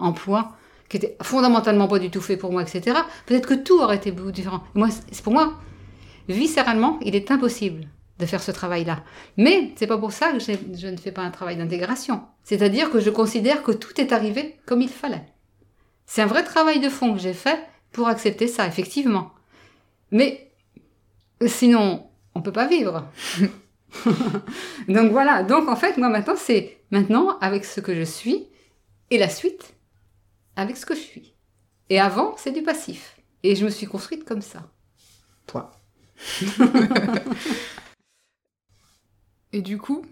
emplois 0.00 0.56
qui 0.88 0.96
étaient 0.96 1.18
fondamentalement 1.20 1.86
pas 1.86 1.98
du 1.98 2.08
tout 2.08 2.22
faits 2.22 2.40
pour 2.40 2.50
moi, 2.50 2.62
etc. 2.62 2.96
Peut-être 3.26 3.46
que 3.46 3.52
tout 3.52 3.78
aurait 3.78 3.96
été 3.96 4.10
différent. 4.10 4.64
Moi, 4.72 4.88
c'est 5.12 5.22
pour 5.22 5.34
moi, 5.34 5.52
viscéralement, 6.30 6.98
il 7.02 7.14
est 7.14 7.30
impossible 7.30 7.88
de 8.18 8.24
faire 8.24 8.42
ce 8.42 8.52
travail-là. 8.52 9.02
Mais 9.36 9.74
c'est 9.76 9.86
pas 9.86 9.98
pour 9.98 10.12
ça 10.12 10.32
que 10.32 10.38
je 10.38 10.86
ne 10.86 10.96
fais 10.96 11.12
pas 11.12 11.20
un 11.20 11.30
travail 11.30 11.58
d'intégration. 11.58 12.22
C'est-à-dire 12.42 12.90
que 12.90 13.00
je 13.00 13.10
considère 13.10 13.62
que 13.62 13.72
tout 13.72 14.00
est 14.00 14.12
arrivé 14.12 14.56
comme 14.64 14.80
il 14.80 14.88
fallait. 14.88 15.26
C'est 16.06 16.22
un 16.22 16.26
vrai 16.26 16.44
travail 16.44 16.80
de 16.80 16.88
fond 16.88 17.12
que 17.14 17.20
j'ai 17.20 17.34
fait 17.34 17.60
pour 17.92 18.08
accepter 18.08 18.46
ça, 18.46 18.66
effectivement. 18.66 19.32
Mais 20.10 20.52
sinon, 21.46 22.08
on 22.34 22.42
peut 22.42 22.52
pas 22.52 22.66
vivre. 22.66 23.06
Donc 24.88 25.10
voilà. 25.10 25.42
Donc 25.42 25.68
en 25.68 25.76
fait, 25.76 25.96
moi 25.96 26.08
maintenant, 26.08 26.36
c'est 26.36 26.78
maintenant 26.90 27.38
avec 27.40 27.64
ce 27.64 27.80
que 27.80 27.94
je 27.94 28.02
suis 28.02 28.46
et 29.10 29.18
la 29.18 29.28
suite 29.28 29.74
avec 30.56 30.76
ce 30.76 30.86
que 30.86 30.94
je 30.94 31.00
suis. 31.00 31.34
Et 31.90 32.00
avant, 32.00 32.34
c'est 32.36 32.52
du 32.52 32.62
passif. 32.62 33.16
Et 33.42 33.54
je 33.54 33.64
me 33.64 33.70
suis 33.70 33.86
construite 33.86 34.24
comme 34.24 34.42
ça. 34.42 34.62
Toi. 35.46 35.70
Et 39.52 39.62
du 39.62 39.78
coup, 39.78 40.04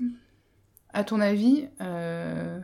à 0.93 1.05
ton 1.05 1.21
avis, 1.21 1.69
euh, 1.81 2.61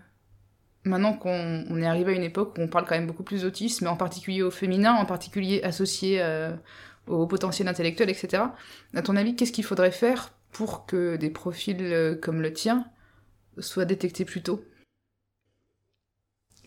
maintenant 0.85 1.15
qu'on 1.15 1.65
on 1.69 1.83
est 1.83 1.87
arrivé 1.87 2.13
à 2.13 2.17
une 2.17 2.23
époque 2.23 2.57
où 2.57 2.63
on 2.63 2.69
parle 2.69 2.87
quand 2.87 2.95
même 2.95 3.07
beaucoup 3.07 3.23
plus 3.23 3.43
d'autisme, 3.43 3.87
en 3.87 3.97
particulier 3.97 4.43
au 4.43 4.51
féminin, 4.51 4.95
en 4.95 5.05
particulier 5.05 5.63
associé 5.63 6.21
euh, 6.23 6.51
au 7.07 7.27
potentiel 7.27 7.69
intellectuel, 7.69 8.11
etc., 8.11 8.45
à 8.95 9.03
ton 9.03 9.17
avis, 9.17 9.37
qu'est-ce 9.37 9.53
qu'il 9.53 9.65
faudrait 9.65 9.91
faire 9.91 10.33
pour 10.53 10.87
que 10.87 11.17
des 11.17 11.31
profils 11.31 11.77
euh, 11.81 12.15
comme 12.15 12.41
le 12.41 12.53
tien 12.53 12.87
soient 13.59 13.85
détectés 13.85 14.25
plus 14.25 14.43
tôt? 14.43 14.65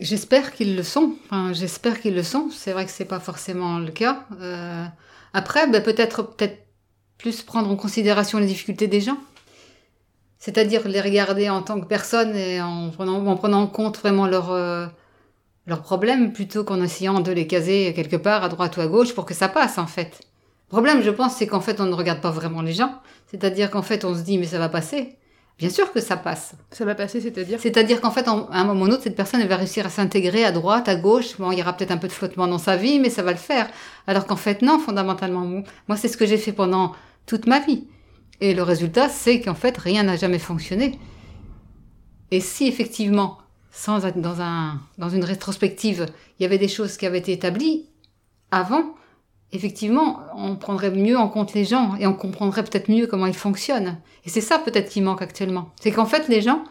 J'espère 0.00 0.52
qu'ils 0.52 0.76
le 0.76 0.82
sont. 0.82 1.14
Enfin, 1.26 1.52
j'espère 1.52 2.00
qu'ils 2.00 2.14
le 2.14 2.24
sont. 2.24 2.50
C'est 2.50 2.72
vrai 2.72 2.84
que 2.84 2.90
c'est 2.90 3.04
pas 3.04 3.20
forcément 3.20 3.78
le 3.78 3.92
cas. 3.92 4.26
Euh, 4.40 4.84
après, 5.32 5.68
ben, 5.68 5.82
peut-être 5.82 6.34
plus 7.16 7.42
prendre 7.42 7.70
en 7.70 7.76
considération 7.76 8.38
les 8.38 8.46
difficultés 8.46 8.88
des 8.88 9.00
gens. 9.00 9.18
C'est-à-dire 10.44 10.86
les 10.86 11.00
regarder 11.00 11.48
en 11.48 11.62
tant 11.62 11.80
que 11.80 11.86
personne 11.86 12.36
et 12.36 12.60
en 12.60 12.90
prenant, 12.90 13.24
en 13.26 13.34
prenant 13.34 13.62
en 13.62 13.66
compte 13.66 13.96
vraiment 13.98 14.26
leurs 14.26 14.50
euh, 14.52 14.84
leurs 15.66 15.80
problèmes 15.80 16.34
plutôt 16.34 16.64
qu'en 16.64 16.82
essayant 16.82 17.20
de 17.20 17.32
les 17.32 17.46
caser 17.46 17.94
quelque 17.96 18.16
part 18.16 18.44
à 18.44 18.50
droite 18.50 18.76
ou 18.76 18.82
à 18.82 18.86
gauche 18.86 19.14
pour 19.14 19.24
que 19.24 19.32
ça 19.32 19.48
passe 19.48 19.78
en 19.78 19.86
fait. 19.86 20.20
Le 20.68 20.72
problème, 20.76 21.02
je 21.02 21.08
pense, 21.08 21.36
c'est 21.36 21.46
qu'en 21.46 21.62
fait, 21.62 21.80
on 21.80 21.86
ne 21.86 21.94
regarde 21.94 22.20
pas 22.20 22.30
vraiment 22.30 22.60
les 22.60 22.74
gens. 22.74 22.92
C'est-à-dire 23.30 23.70
qu'en 23.70 23.80
fait, 23.80 24.04
on 24.04 24.14
se 24.14 24.20
dit 24.20 24.36
mais 24.36 24.44
ça 24.44 24.58
va 24.58 24.68
passer. 24.68 25.16
Bien 25.58 25.70
sûr 25.70 25.90
que 25.94 26.00
ça 26.00 26.18
passe. 26.18 26.52
Ça 26.72 26.84
va 26.84 26.94
passer, 26.94 27.22
c'est-à-dire? 27.22 27.58
C'est-à-dire 27.58 28.02
qu'en 28.02 28.10
fait, 28.10 28.28
en- 28.28 28.46
à 28.50 28.58
un 28.58 28.64
moment 28.64 28.82
ou 28.82 28.84
un 28.84 28.90
autre, 28.90 29.04
cette 29.04 29.16
personne 29.16 29.40
elle 29.40 29.48
va 29.48 29.56
réussir 29.56 29.86
à 29.86 29.88
s'intégrer 29.88 30.44
à 30.44 30.52
droite, 30.52 30.90
à 30.90 30.96
gauche. 30.96 31.38
Bon, 31.38 31.52
il 31.52 31.58
y 31.58 31.62
aura 31.62 31.72
peut-être 31.72 31.92
un 31.92 31.96
peu 31.96 32.08
de 32.08 32.12
flottement 32.12 32.48
dans 32.48 32.58
sa 32.58 32.76
vie, 32.76 32.98
mais 32.98 33.08
ça 33.08 33.22
va 33.22 33.30
le 33.30 33.38
faire. 33.38 33.66
Alors 34.06 34.26
qu'en 34.26 34.36
fait, 34.36 34.60
non, 34.60 34.78
fondamentalement, 34.78 35.46
moi, 35.88 35.96
c'est 35.96 36.08
ce 36.08 36.18
que 36.18 36.26
j'ai 36.26 36.36
fait 36.38 36.52
pendant 36.52 36.92
toute 37.24 37.46
ma 37.46 37.60
vie. 37.60 37.86
Et 38.40 38.54
le 38.54 38.62
résultat, 38.62 39.08
c'est 39.08 39.40
qu'en 39.40 39.54
fait, 39.54 39.76
rien 39.76 40.02
n'a 40.02 40.16
jamais 40.16 40.38
fonctionné. 40.38 40.98
Et 42.30 42.40
si 42.40 42.66
effectivement, 42.66 43.38
sans 43.70 44.00
dans, 44.16 44.40
un, 44.40 44.80
dans 44.98 45.08
une 45.08 45.24
rétrospective, 45.24 46.06
il 46.38 46.42
y 46.42 46.46
avait 46.46 46.58
des 46.58 46.68
choses 46.68 46.96
qui 46.96 47.06
avaient 47.06 47.18
été 47.18 47.32
établies 47.32 47.86
avant, 48.50 48.94
effectivement, 49.52 50.20
on 50.34 50.56
prendrait 50.56 50.90
mieux 50.90 51.16
en 51.16 51.28
compte 51.28 51.54
les 51.54 51.64
gens 51.64 51.94
et 51.96 52.06
on 52.06 52.14
comprendrait 52.14 52.64
peut-être 52.64 52.90
mieux 52.90 53.06
comment 53.06 53.26
ils 53.26 53.34
fonctionnent. 53.34 53.98
Et 54.24 54.30
c'est 54.30 54.40
ça 54.40 54.58
peut-être 54.58 54.90
qui 54.90 55.00
manque 55.00 55.22
actuellement. 55.22 55.70
C'est 55.80 55.90
qu'en 55.92 56.06
fait, 56.06 56.28
les 56.28 56.40
gens, 56.40 56.64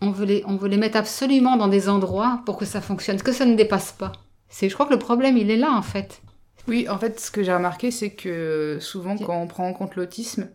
on 0.00 0.10
veut, 0.10 0.24
les, 0.24 0.42
on 0.46 0.56
veut 0.56 0.68
les 0.68 0.76
mettre 0.76 0.96
absolument 0.96 1.56
dans 1.56 1.68
des 1.68 1.88
endroits 1.88 2.42
pour 2.46 2.56
que 2.56 2.64
ça 2.64 2.80
fonctionne, 2.80 3.20
que 3.20 3.32
ça 3.32 3.44
ne 3.44 3.54
dépasse 3.54 3.92
pas. 3.92 4.12
C'est, 4.48 4.68
je 4.68 4.74
crois 4.74 4.86
que 4.86 4.92
le 4.92 4.98
problème, 4.98 5.36
il 5.36 5.50
est 5.50 5.56
là, 5.56 5.72
en 5.72 5.82
fait. 5.82 6.22
Oui, 6.68 6.88
en 6.88 6.98
fait, 6.98 7.18
ce 7.18 7.30
que 7.30 7.42
j'ai 7.42 7.52
remarqué, 7.54 7.90
c'est 7.90 8.10
que 8.10 8.78
souvent, 8.80 9.16
quand 9.16 9.40
on 9.40 9.46
prend 9.46 9.66
en 9.66 9.72
compte 9.72 9.96
l'autisme, 9.96 10.48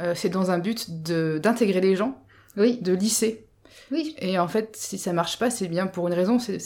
euh, 0.00 0.12
c'est 0.14 0.28
dans 0.28 0.50
un 0.50 0.58
but 0.58 0.86
d'intégrer 1.02 1.80
les 1.80 1.96
gens, 1.96 2.16
Oui, 2.56 2.78
de 2.80 2.92
lisser. 2.92 3.44
oui. 3.90 4.14
Et 4.20 4.38
en 4.38 4.46
fait, 4.46 4.76
si 4.76 4.96
ça 4.98 5.12
marche 5.12 5.38
pas, 5.38 5.50
c'est 5.50 5.66
bien 5.66 5.86
pour 5.88 6.06
une 6.06 6.14
raison, 6.14 6.38
c'est, 6.38 6.58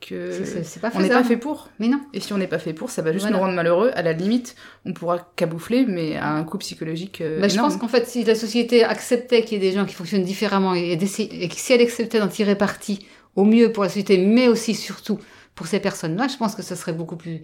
que 0.00 0.30
C'est- 0.64 0.80
pas 0.80 0.90
on 0.94 1.00
n'est 1.00 1.08
pas 1.10 1.24
fait 1.24 1.36
pour. 1.36 1.68
Mais 1.78 1.88
non. 1.88 2.00
Et 2.14 2.20
si 2.20 2.32
on 2.32 2.38
n'est 2.38 2.46
pas 2.46 2.58
fait 2.58 2.72
pour, 2.72 2.88
ça 2.90 3.02
va 3.02 3.12
juste 3.12 3.24
Voilà. 3.24 3.36
nous 3.36 3.42
rendre 3.42 3.54
malheureux. 3.54 3.90
À 3.94 4.00
la 4.02 4.14
limite, 4.14 4.54
on 4.86 4.92
pourra 4.94 5.30
caboufler, 5.36 5.84
mais 5.86 6.16
à 6.16 6.30
un 6.30 6.44
coup 6.44 6.56
psychologique 6.58 7.20
euh, 7.20 7.40
Bah, 7.40 7.48
je 7.48 7.56
pense 7.58 7.76
qu'en 7.76 7.88
fait, 7.88 8.06
si 8.08 8.24
la 8.24 8.34
société 8.34 8.82
acceptait 8.84 9.42
qu'il 9.44 9.62
y 9.62 9.66
ait 9.66 9.70
des 9.70 9.76
gens 9.76 9.84
qui 9.84 9.94
fonctionnent 9.94 10.24
différemment 10.24 10.72
et, 10.74 10.96
d'essayer- 10.96 11.44
et 11.44 11.48
que 11.48 11.54
si 11.56 11.72
elle 11.74 11.82
acceptait 11.82 12.18
d'en 12.20 12.28
tirer 12.28 12.56
parti 12.56 13.06
au 13.36 13.44
mieux 13.44 13.70
pour 13.72 13.82
la 13.82 13.88
société, 13.90 14.16
mais 14.18 14.48
aussi 14.48 14.74
surtout 14.74 15.18
pour 15.54 15.66
ces 15.66 15.80
personnes-là, 15.80 16.28
je 16.28 16.36
pense 16.38 16.54
que 16.54 16.62
ce 16.62 16.74
serait 16.74 16.94
beaucoup 16.94 17.16
plus 17.16 17.42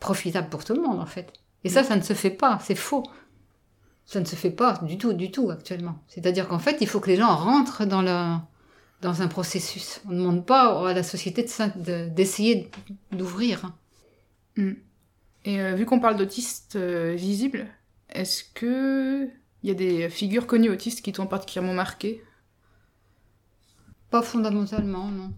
profitable 0.00 0.48
pour 0.48 0.64
tout 0.64 0.74
le 0.74 0.82
monde, 0.82 0.98
en 0.98 1.06
fait. 1.06 1.32
Et 1.64 1.68
ça, 1.68 1.84
ça 1.84 1.96
ne 1.96 2.02
se 2.02 2.14
fait 2.14 2.30
pas, 2.30 2.58
c'est 2.62 2.74
faux. 2.74 3.04
Ça 4.06 4.18
ne 4.20 4.24
se 4.24 4.34
fait 4.34 4.50
pas 4.50 4.78
du 4.82 4.98
tout, 4.98 5.12
du 5.12 5.30
tout 5.30 5.50
actuellement. 5.50 6.02
C'est-à-dire 6.08 6.48
qu'en 6.48 6.58
fait, 6.58 6.78
il 6.80 6.88
faut 6.88 7.00
que 7.00 7.08
les 7.10 7.16
gens 7.16 7.34
rentrent 7.36 7.84
dans, 7.84 8.02
le, 8.02 8.36
dans 9.02 9.22
un 9.22 9.28
processus. 9.28 10.00
On 10.06 10.10
ne 10.12 10.16
demande 10.16 10.46
pas 10.46 10.88
à 10.90 10.94
la 10.94 11.02
société 11.02 11.44
de- 11.76 12.08
d'essayer 12.08 12.70
d'ouvrir. 13.12 13.64
hein. 13.64 13.74
Et 15.44 15.60
euh, 15.60 15.74
vu 15.74 15.86
qu'on 15.86 16.00
parle 16.00 16.16
d'autistes 16.16 16.76
euh, 16.76 17.14
visibles, 17.14 17.66
est-ce 18.10 18.44
que 18.44 19.28
il 19.62 19.68
y 19.68 19.70
a 19.70 19.74
des 19.74 20.08
figures 20.10 20.46
connues 20.46 20.70
autistes 20.70 21.02
qui 21.02 21.12
t'ont 21.12 21.26
particulièrement 21.26 21.74
marqué? 21.74 22.22
Pas 24.10 24.22
fondamentalement, 24.22 25.10
non. 25.10 25.32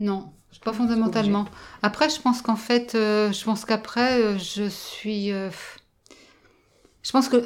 Non, 0.00 0.32
pas 0.60 0.72
fondamentalement. 0.72 1.46
Après, 1.82 2.08
je 2.08 2.20
pense 2.20 2.42
qu'en 2.42 2.56
fait, 2.56 2.94
euh, 2.94 3.32
je 3.32 3.44
pense 3.44 3.64
qu'après, 3.64 4.20
euh, 4.20 4.38
je 4.38 4.68
suis. 4.68 5.32
euh, 5.32 5.50
je 7.02 7.12
pense 7.12 7.28
que. 7.28 7.36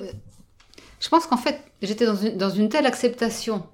Je 1.00 1.08
pense 1.08 1.26
qu'en 1.26 1.36
fait, 1.36 1.60
j'étais 1.82 2.04
dans 2.06 2.16
une, 2.16 2.36
dans 2.36 2.50
une 2.50 2.68
telle 2.68 2.84
acceptation, 2.86 3.66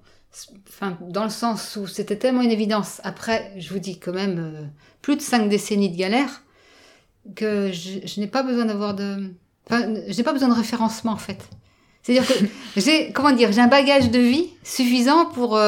enfin, 0.69 0.97
dans 1.01 1.25
le 1.25 1.31
sens 1.31 1.77
où 1.77 1.87
c'était 1.87 2.17
tellement 2.17 2.43
une 2.43 2.53
évidence. 2.53 3.01
Après, 3.03 3.53
je 3.57 3.73
vous 3.73 3.81
dis 3.81 3.99
quand 3.99 4.13
même, 4.13 4.71
plus 5.03 5.17
de 5.17 5.23
cinq 5.23 5.49
décennies 5.49 5.91
de 5.91 5.97
galère, 5.97 6.43
que 7.35 7.73
je, 7.73 8.07
je 8.07 8.21
n'ai 8.21 8.29
pas 8.29 8.43
besoin 8.45 8.65
d'avoir 8.67 8.95
de. 8.95 9.35
Enfin, 9.69 9.93
je 10.07 10.17
n'ai 10.17 10.23
pas 10.23 10.33
besoin 10.33 10.49
de 10.49 10.55
référencement, 10.55 11.13
en 11.13 11.17
fait. 11.17 11.49
C'est-à-dire 12.03 12.29
que 12.29 12.45
j'ai, 12.81 13.13
comment 13.13 13.33
dire, 13.33 13.51
j'ai 13.51 13.61
un 13.61 13.67
bagage 13.67 14.11
de 14.11 14.21
vie 14.21 14.51
suffisant 14.63 15.27
pour, 15.27 15.61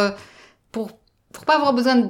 pour, 0.70 0.90
pour 1.32 1.44
pas 1.44 1.56
avoir 1.56 1.72
besoin 1.72 1.96
de, 1.96 2.08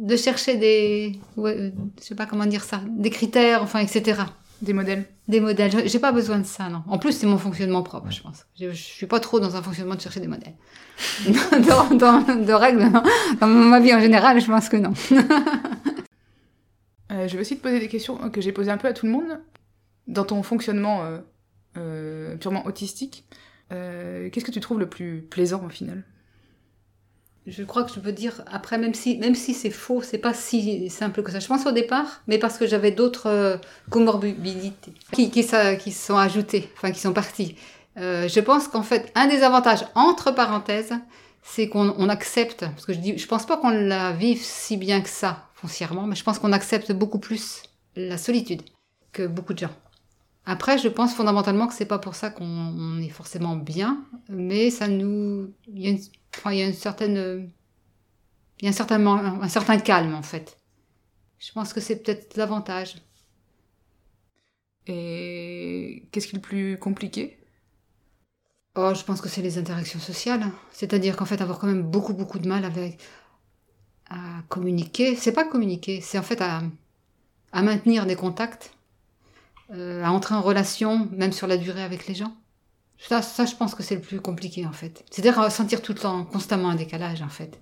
de 0.00 0.16
chercher 0.16 0.56
des, 0.56 1.18
ouais, 1.36 1.56
euh, 1.58 1.70
je 2.00 2.04
sais 2.04 2.14
pas 2.14 2.26
comment 2.26 2.46
dire 2.46 2.64
ça, 2.64 2.80
des 2.88 3.10
critères, 3.10 3.62
enfin, 3.62 3.78
etc. 3.80 4.22
Des 4.62 4.72
modèles 4.72 5.04
Des 5.28 5.40
modèles. 5.40 5.88
J'ai- 5.88 5.98
pas 5.98 6.12
besoin 6.12 6.38
de 6.38 6.44
ça, 6.46 6.68
non. 6.68 6.82
En 6.88 6.98
plus, 6.98 7.12
c'est 7.12 7.26
mon 7.26 7.38
fonctionnement 7.38 7.82
propre, 7.82 8.10
je 8.10 8.22
pense. 8.22 8.46
Je, 8.58 8.70
je 8.70 8.74
suis 8.82 9.06
pas 9.06 9.20
trop 9.20 9.40
dans 9.40 9.56
un 9.56 9.62
fonctionnement 9.62 9.94
de 9.94 10.00
chercher 10.00 10.20
des 10.20 10.28
modèles. 10.28 10.54
dans, 11.68 11.94
dans, 11.96 12.20
de 12.36 12.52
règles, 12.52 12.84
non. 12.84 13.02
Dans 13.40 13.46
ma 13.46 13.80
vie 13.80 13.92
en 13.94 14.00
général, 14.00 14.40
je 14.40 14.46
pense 14.46 14.68
que 14.68 14.76
non. 14.76 14.92
Euh, 17.12 17.28
Je 17.28 17.34
vais 17.34 17.40
aussi 17.42 17.56
te 17.56 17.62
poser 17.62 17.80
des 17.80 17.88
questions 17.88 18.16
que 18.30 18.40
j'ai 18.40 18.50
posées 18.52 18.70
un 18.70 18.78
peu 18.78 18.88
à 18.88 18.92
tout 18.92 19.06
le 19.06 19.12
monde. 19.12 19.40
Dans 20.06 20.24
ton 20.24 20.42
fonctionnement 20.42 21.04
euh, 21.04 21.18
euh, 21.76 22.36
purement 22.36 22.64
autistique, 22.66 23.24
euh, 23.72 24.30
qu'est-ce 24.30 24.44
que 24.44 24.50
tu 24.50 24.60
trouves 24.60 24.78
le 24.80 24.88
plus 24.88 25.20
plaisant 25.22 25.62
au 25.64 25.68
final? 25.68 26.04
Je 27.46 27.62
crois 27.62 27.84
que 27.84 27.92
je 27.92 28.00
peux 28.00 28.12
dire 28.12 28.42
après, 28.50 28.78
même 28.78 28.94
si, 28.94 29.18
même 29.18 29.34
si 29.34 29.52
c'est 29.52 29.70
faux, 29.70 30.00
c'est 30.00 30.16
pas 30.18 30.32
si 30.32 30.88
simple 30.88 31.22
que 31.22 31.30
ça. 31.30 31.40
Je 31.40 31.46
pense 31.46 31.66
au 31.66 31.72
départ, 31.72 32.22
mais 32.26 32.38
parce 32.38 32.56
que 32.56 32.66
j'avais 32.66 32.90
d'autres 32.90 33.26
euh, 33.26 33.56
comorbidités 33.90 34.92
qui, 35.12 35.30
qui, 35.30 35.42
ça- 35.42 35.78
sont 35.78 36.16
ajoutées, 36.16 36.70
enfin 36.76 36.90
qui 36.90 37.00
sont 37.00 37.12
parties. 37.12 37.54
Euh, 37.98 38.28
je 38.28 38.40
pense 38.40 38.66
qu'en 38.68 38.82
fait, 38.82 39.12
un 39.14 39.26
des 39.26 39.42
avantages, 39.42 39.84
entre 39.94 40.30
parenthèses, 40.34 40.94
c'est 41.42 41.68
qu'on 41.68 41.94
on 41.98 42.08
accepte, 42.08 42.60
parce 42.60 42.86
que 42.86 42.94
je 42.94 42.98
dis, 42.98 43.18
je 43.18 43.26
pense 43.26 43.44
pas 43.44 43.58
qu'on 43.58 43.68
la 43.70 44.12
vive 44.12 44.40
si 44.42 44.78
bien 44.78 45.02
que 45.02 45.10
ça, 45.10 45.48
foncièrement, 45.54 46.06
mais 46.06 46.16
je 46.16 46.24
pense 46.24 46.38
qu'on 46.38 46.52
accepte 46.52 46.92
beaucoup 46.92 47.18
plus 47.18 47.62
la 47.94 48.16
solitude 48.16 48.62
que 49.12 49.26
beaucoup 49.26 49.52
de 49.52 49.58
gens. 49.58 49.70
Après, 50.46 50.76
je 50.78 50.88
pense 50.88 51.14
fondamentalement 51.14 51.66
que 51.66 51.74
c'est 51.74 51.86
pas 51.86 51.98
pour 51.98 52.14
ça 52.14 52.28
qu'on 52.30 52.44
on 52.44 53.00
est 53.00 53.08
forcément 53.08 53.56
bien, 53.56 54.04
mais 54.28 54.70
ça 54.70 54.88
nous, 54.88 55.50
il 55.68 55.82
y 55.82 55.86
a 55.86 55.90
une, 55.90 56.00
enfin, 56.38 56.52
il 56.52 56.58
y 56.58 56.62
a 56.62 56.66
une 56.66 56.74
certaine, 56.74 57.16
euh, 57.16 57.46
il 58.60 58.64
y 58.64 58.66
a 58.68 58.70
un 58.70 58.72
certain, 58.72 58.98
man- 58.98 59.38
un 59.42 59.48
certain 59.48 59.78
calme 59.78 60.14
en 60.14 60.22
fait. 60.22 60.56
Je 61.40 61.52
pense 61.52 61.72
que 61.74 61.80
c'est 61.80 61.96
peut-être 62.02 62.36
l'avantage. 62.36 62.96
Et 64.86 66.08
qu'est-ce 66.10 66.26
qui 66.28 66.36
est 66.36 66.38
le 66.38 66.42
plus 66.42 66.78
compliqué? 66.78 67.38
Oh, 68.76 68.92
je 68.94 69.02
pense 69.04 69.20
que 69.20 69.28
c'est 69.28 69.42
les 69.42 69.58
interactions 69.58 69.98
sociales. 70.00 70.44
C'est-à-dire 70.72 71.16
qu'en 71.16 71.24
fait, 71.24 71.40
avoir 71.40 71.58
quand 71.58 71.66
même 71.66 71.82
beaucoup, 71.82 72.12
beaucoup 72.14 72.38
de 72.38 72.48
mal 72.48 72.64
avec 72.64 72.98
à 74.10 74.42
communiquer. 74.48 75.14
C'est 75.16 75.32
pas 75.32 75.44
communiquer, 75.44 76.00
c'est 76.00 76.18
en 76.18 76.22
fait 76.22 76.40
à, 76.40 76.62
à 77.52 77.62
maintenir 77.62 78.06
des 78.06 78.16
contacts, 78.16 78.72
euh, 79.72 80.02
à 80.04 80.10
entrer 80.12 80.34
en 80.34 80.42
relation, 80.42 81.08
même 81.12 81.32
sur 81.32 81.46
la 81.46 81.56
durée 81.56 81.82
avec 81.82 82.06
les 82.06 82.14
gens. 82.14 82.34
Ça, 83.08 83.22
ça 83.22 83.44
je 83.44 83.54
pense 83.54 83.74
que 83.74 83.82
c'est 83.82 83.96
le 83.96 84.00
plus 84.00 84.20
compliqué 84.20 84.66
en 84.66 84.72
fait. 84.72 85.04
C'est-à-dire 85.10 85.38
à 85.38 85.50
sentir 85.50 85.82
tout 85.82 85.92
le 85.92 85.98
temps, 85.98 86.24
constamment 86.24 86.70
un 86.70 86.74
décalage 86.74 87.22
en 87.22 87.28
fait. 87.28 87.60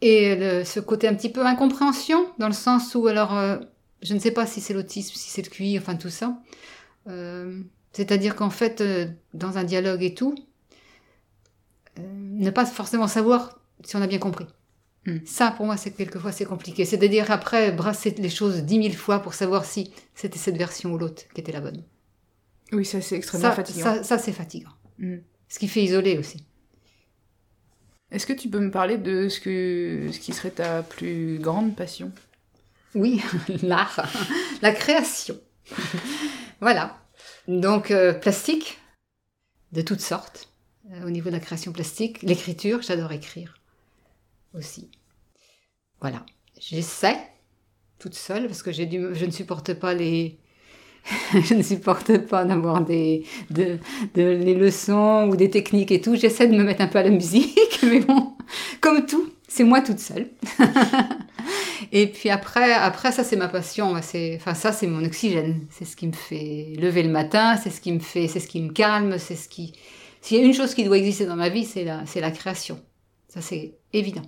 Et 0.00 0.34
le- 0.36 0.64
ce 0.64 0.80
côté 0.80 1.08
un 1.08 1.14
petit 1.14 1.30
peu 1.30 1.46
incompréhension, 1.46 2.26
dans 2.38 2.48
le 2.48 2.52
sens 2.54 2.94
où 2.94 3.06
alors, 3.06 3.36
euh, 3.36 3.58
je 4.02 4.14
ne 4.14 4.18
sais 4.18 4.32
pas 4.32 4.46
si 4.46 4.60
c'est 4.60 4.74
l'autisme, 4.74 5.14
si 5.16 5.30
c'est 5.30 5.42
le 5.42 5.50
QI, 5.50 5.78
enfin 5.78 5.96
tout 5.96 6.10
ça. 6.10 6.38
Euh, 7.08 7.62
c'est-à-dire 7.92 8.36
qu'en 8.36 8.50
fait, 8.50 8.80
euh, 8.82 9.08
dans 9.34 9.58
un 9.58 9.64
dialogue 9.64 10.02
et 10.04 10.14
tout, 10.14 10.34
euh, 11.98 12.02
ne 12.02 12.50
pas 12.50 12.66
forcément 12.66 13.08
savoir 13.08 13.60
si 13.84 13.96
on 13.96 14.02
a 14.02 14.06
bien 14.06 14.18
compris. 14.18 14.46
Hmm. 15.06 15.18
Ça, 15.26 15.50
pour 15.52 15.66
moi, 15.66 15.76
c'est 15.76 15.92
quelquefois 15.92 16.32
c'est 16.32 16.44
compliqué. 16.44 16.84
C'est-à-dire 16.84 17.30
après 17.30 17.72
brasser 17.72 18.10
les 18.18 18.30
choses 18.30 18.62
dix 18.64 18.78
mille 18.78 18.96
fois 18.96 19.20
pour 19.20 19.34
savoir 19.34 19.64
si 19.64 19.92
c'était 20.14 20.38
cette 20.38 20.56
version 20.56 20.92
ou 20.92 20.98
l'autre 20.98 21.24
qui 21.34 21.40
était 21.40 21.52
la 21.52 21.60
bonne. 21.60 21.84
Oui, 22.72 22.84
ça 22.84 23.00
c'est 23.00 23.16
extrêmement 23.16 23.50
Ça, 23.50 23.54
fatigant. 23.56 23.82
ça, 23.82 24.02
ça, 24.02 24.18
c'est 24.18 24.32
fatigant. 24.32 24.72
Hmm. 24.98 25.18
Ce 25.48 25.58
qui 25.58 25.68
fait 25.68 25.82
isoler 25.82 26.18
aussi. 26.18 26.46
Est-ce 28.10 28.26
que 28.26 28.32
tu 28.32 28.48
peux 28.48 28.60
me 28.60 28.70
parler 28.70 28.98
de 28.98 29.28
ce, 29.28 29.40
que, 29.40 30.08
ce 30.12 30.18
qui 30.18 30.32
serait 30.32 30.50
ta 30.50 30.82
plus 30.82 31.38
grande 31.38 31.74
passion? 31.74 32.12
Oui, 32.94 33.22
l'art, 33.62 34.06
la 34.60 34.72
création. 34.72 35.38
voilà. 36.60 36.98
Donc, 37.48 37.90
euh, 37.90 38.12
plastique, 38.12 38.78
de 39.72 39.82
toutes 39.82 40.00
sortes. 40.00 40.48
Euh, 40.92 41.06
au 41.06 41.10
niveau 41.10 41.30
de 41.30 41.34
la 41.34 41.40
création 41.40 41.72
plastique, 41.72 42.22
l'écriture, 42.22 42.82
j'adore 42.82 43.12
écrire 43.12 43.54
aussi. 44.54 44.90
Voilà. 46.00 46.26
J'essaie, 46.60 47.18
toute 47.98 48.14
seule, 48.14 48.46
parce 48.46 48.62
que 48.62 48.70
du, 48.84 49.14
je 49.14 49.24
ne 49.24 49.30
supporte 49.30 49.74
pas 49.74 49.94
les. 49.94 50.38
je 51.32 51.54
ne 51.54 51.62
supporte 51.62 52.16
pas 52.18 52.44
d'avoir 52.44 52.82
des 52.84 53.24
de, 53.50 53.78
de- 54.14 54.22
les 54.22 54.54
leçons 54.54 55.28
ou 55.30 55.36
des 55.36 55.50
techniques 55.50 55.90
et 55.90 56.00
tout. 56.00 56.14
J'essaie 56.16 56.46
de 56.46 56.56
me 56.56 56.62
mettre 56.64 56.82
un 56.82 56.86
peu 56.86 56.98
à 56.98 57.02
la 57.02 57.10
musique, 57.10 57.78
mais 57.82 58.00
bon, 58.00 58.34
comme 58.80 59.04
tout, 59.06 59.30
c'est 59.48 59.64
moi 59.64 59.80
toute 59.80 59.98
seule. 59.98 60.30
Et 61.92 62.06
puis 62.06 62.30
après, 62.30 62.72
après 62.72 63.12
ça 63.12 63.24
c'est 63.24 63.36
ma 63.36 63.48
passion, 63.48 63.94
c'est, 64.02 64.36
enfin 64.36 64.54
ça 64.54 64.72
c'est 64.72 64.86
mon 64.86 65.04
oxygène, 65.04 65.66
c'est 65.70 65.84
ce 65.84 65.96
qui 65.96 66.06
me 66.06 66.12
fait 66.12 66.72
lever 66.78 67.02
le 67.02 67.10
matin, 67.10 67.56
c'est 67.56 67.70
ce 67.70 67.80
qui 67.80 67.92
me 67.92 67.98
fait, 67.98 68.28
c'est 68.28 68.40
ce 68.40 68.48
qui 68.48 68.60
me 68.62 68.72
calme, 68.72 69.18
c'est 69.18 69.36
ce 69.36 69.48
qui, 69.48 69.74
s'il 70.20 70.38
y 70.38 70.40
a 70.40 70.44
une 70.44 70.54
chose 70.54 70.74
qui 70.74 70.84
doit 70.84 70.96
exister 70.98 71.26
dans 71.26 71.36
ma 71.36 71.48
vie, 71.48 71.64
c'est 71.64 71.84
la, 71.84 72.06
c'est 72.06 72.20
la 72.20 72.30
création, 72.30 72.80
ça 73.28 73.40
c'est 73.40 73.74
évident. 73.92 74.22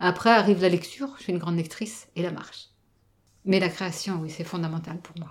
Après 0.00 0.30
arrive 0.30 0.60
la 0.62 0.68
lecture, 0.68 1.08
je 1.18 1.24
suis 1.24 1.32
une 1.32 1.38
grande 1.38 1.56
lectrice 1.56 2.08
et 2.16 2.22
la 2.22 2.30
marche. 2.32 2.68
Mais 3.44 3.60
la 3.60 3.68
création, 3.68 4.20
oui, 4.22 4.30
c'est 4.30 4.44
fondamental 4.44 4.98
pour 5.00 5.18
moi, 5.18 5.30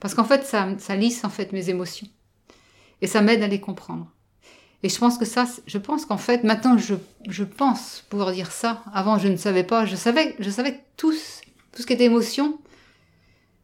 parce 0.00 0.14
qu'en 0.14 0.24
fait 0.24 0.44
ça, 0.44 0.68
ça 0.78 0.96
lisse 0.96 1.24
en 1.24 1.30
fait 1.30 1.52
mes 1.52 1.70
émotions 1.70 2.08
et 3.00 3.06
ça 3.06 3.20
m'aide 3.20 3.42
à 3.42 3.48
les 3.48 3.60
comprendre. 3.60 4.06
Et 4.82 4.88
je 4.88 4.98
pense 4.98 5.18
que 5.18 5.24
ça, 5.24 5.46
je 5.66 5.78
pense 5.78 6.06
qu'en 6.06 6.18
fait, 6.18 6.44
maintenant, 6.44 6.78
je, 6.78 6.94
je 7.28 7.44
pense 7.44 8.04
pouvoir 8.08 8.32
dire 8.32 8.52
ça. 8.52 8.82
Avant, 8.92 9.18
je 9.18 9.28
ne 9.28 9.36
savais 9.36 9.64
pas. 9.64 9.84
Je 9.86 9.96
savais, 9.96 10.36
je 10.38 10.50
savais 10.50 10.80
tous, 10.96 11.40
tout 11.72 11.82
ce 11.82 11.86
qui 11.86 11.92
était 11.92 12.04
émotion, 12.04 12.58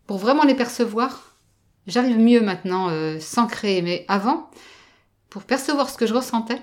pour 0.07 0.19
vraiment 0.19 0.43
les 0.45 0.55
percevoir. 0.55 1.37
J'arrive 1.87 2.19
mieux 2.19 2.41
maintenant, 2.41 2.89
euh, 2.89 3.21
sans 3.21 3.47
créer. 3.47 3.81
Mais 3.81 4.05
avant, 4.09 4.51
pour 5.31 5.45
percevoir 5.45 5.89
ce 5.89 5.97
que 5.97 6.07
je 6.07 6.15
ressentais, 6.15 6.61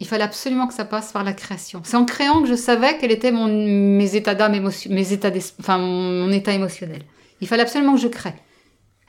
il 0.00 0.06
fallait 0.06 0.24
absolument 0.24 0.66
que 0.66 0.74
ça 0.74 0.84
passe 0.84 1.12
par 1.12 1.22
la 1.22 1.34
création. 1.34 1.82
C'est 1.84 1.96
en 1.96 2.04
créant 2.04 2.40
que 2.40 2.48
je 2.48 2.54
savais 2.54 2.96
quel 2.98 3.12
était 3.12 3.32
mon, 3.32 3.48
mes 3.48 4.16
états 4.16 4.34
d'âme, 4.34 4.58
mes 4.88 5.12
états 5.12 5.30
enfin, 5.60 5.78
mon 5.78 6.30
état 6.32 6.52
émotionnel. 6.52 7.02
Il 7.40 7.48
fallait 7.48 7.62
absolument 7.62 7.94
que 7.94 8.00
je 8.00 8.08
crée. 8.08 8.34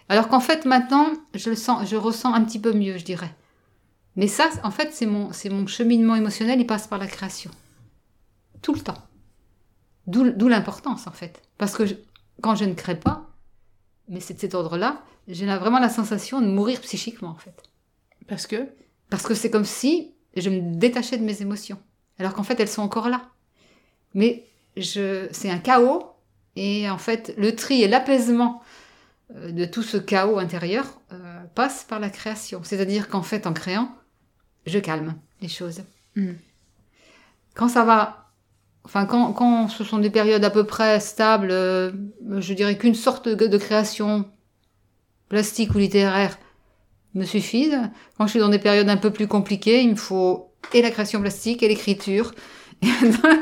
Alors 0.09 0.27
qu'en 0.27 0.39
fait, 0.39 0.65
maintenant, 0.65 1.07
je 1.33 1.49
le 1.49 1.55
sens, 1.55 1.87
je 1.89 1.95
ressens 1.95 2.33
un 2.33 2.43
petit 2.43 2.59
peu 2.59 2.73
mieux, 2.73 2.97
je 2.97 3.05
dirais. 3.05 3.33
Mais 4.15 4.27
ça, 4.27 4.49
en 4.63 4.71
fait, 4.71 4.93
c'est 4.93 5.05
mon, 5.07 5.31
c'est 5.33 5.49
mon 5.49 5.65
cheminement 5.67 6.15
émotionnel, 6.15 6.59
il 6.59 6.67
passe 6.67 6.87
par 6.87 6.99
la 6.99 7.07
création. 7.07 7.51
Tout 8.61 8.73
le 8.73 8.79
temps. 8.81 8.97
D'où, 10.07 10.29
d'où 10.31 10.47
l'importance, 10.47 11.07
en 11.07 11.11
fait. 11.11 11.41
Parce 11.57 11.73
que 11.75 11.85
je- 11.85 11.95
quand 12.41 12.55
je 12.55 12.65
ne 12.65 12.73
crée 12.73 12.99
pas, 12.99 13.29
mais 14.07 14.19
c'est 14.19 14.35
de 14.35 14.39
cet 14.39 14.53
ordre-là, 14.53 15.01
j'ai 15.27 15.45
vraiment 15.47 15.79
la 15.79 15.89
sensation 15.89 16.39
de 16.39 16.47
mourir 16.47 16.79
psychiquement, 16.81 17.29
en 17.29 17.35
fait. 17.35 17.63
Parce 18.27 18.45
que? 18.47 18.69
Parce 19.09 19.23
que 19.23 19.33
c'est 19.33 19.49
comme 19.49 19.65
si 19.65 20.13
je 20.37 20.49
me 20.49 20.75
détachais 20.75 21.17
de 21.17 21.23
mes 21.23 21.41
émotions. 21.41 21.79
Alors 22.19 22.33
qu'en 22.33 22.43
fait, 22.43 22.59
elles 22.59 22.67
sont 22.69 22.83
encore 22.83 23.09
là. 23.09 23.29
Mais 24.13 24.45
je, 24.77 25.27
c'est 25.31 25.49
un 25.49 25.57
chaos. 25.59 26.03
Et 26.55 26.89
en 26.89 26.97
fait, 26.97 27.33
le 27.37 27.55
tri 27.55 27.81
et 27.81 27.87
l'apaisement 27.87 28.61
de 29.33 29.65
tout 29.65 29.83
ce 29.83 29.97
chaos 29.97 30.37
intérieur 30.37 31.01
euh, 31.11 31.43
passe 31.55 31.83
par 31.83 31.99
la 31.99 32.09
création. 32.09 32.61
C'est-à-dire 32.63 33.09
qu'en 33.09 33.23
fait, 33.23 33.47
en 33.47 33.53
créant, 33.53 33.89
je 34.65 34.79
calme 34.79 35.15
les 35.41 35.47
choses. 35.47 35.81
Mm. 36.15 36.33
Quand 37.55 37.69
ça 37.69 37.83
va, 37.83 38.31
enfin, 38.83 39.05
quand, 39.05 39.33
quand 39.33 39.67
ce 39.67 39.83
sont 39.83 39.99
des 39.99 40.09
périodes 40.09 40.43
à 40.43 40.49
peu 40.49 40.65
près 40.65 40.99
stables, 40.99 41.51
euh, 41.51 41.91
je 42.37 42.53
dirais 42.53 42.77
qu'une 42.77 42.95
sorte 42.95 43.27
de, 43.27 43.47
de 43.47 43.57
création 43.57 44.29
plastique 45.29 45.73
ou 45.73 45.79
littéraire 45.79 46.37
me 47.13 47.25
suffisent. 47.25 47.79
Quand 48.17 48.25
je 48.25 48.31
suis 48.31 48.39
dans 48.39 48.49
des 48.49 48.59
périodes 48.59 48.89
un 48.89 48.97
peu 48.97 49.11
plus 49.11 49.27
compliquées, 49.27 49.81
il 49.81 49.91
me 49.91 49.95
faut 49.95 50.51
et 50.73 50.81
la 50.81 50.91
création 50.91 51.21
plastique 51.21 51.63
et 51.63 51.67
l'écriture, 51.67 52.33
et 52.81 52.87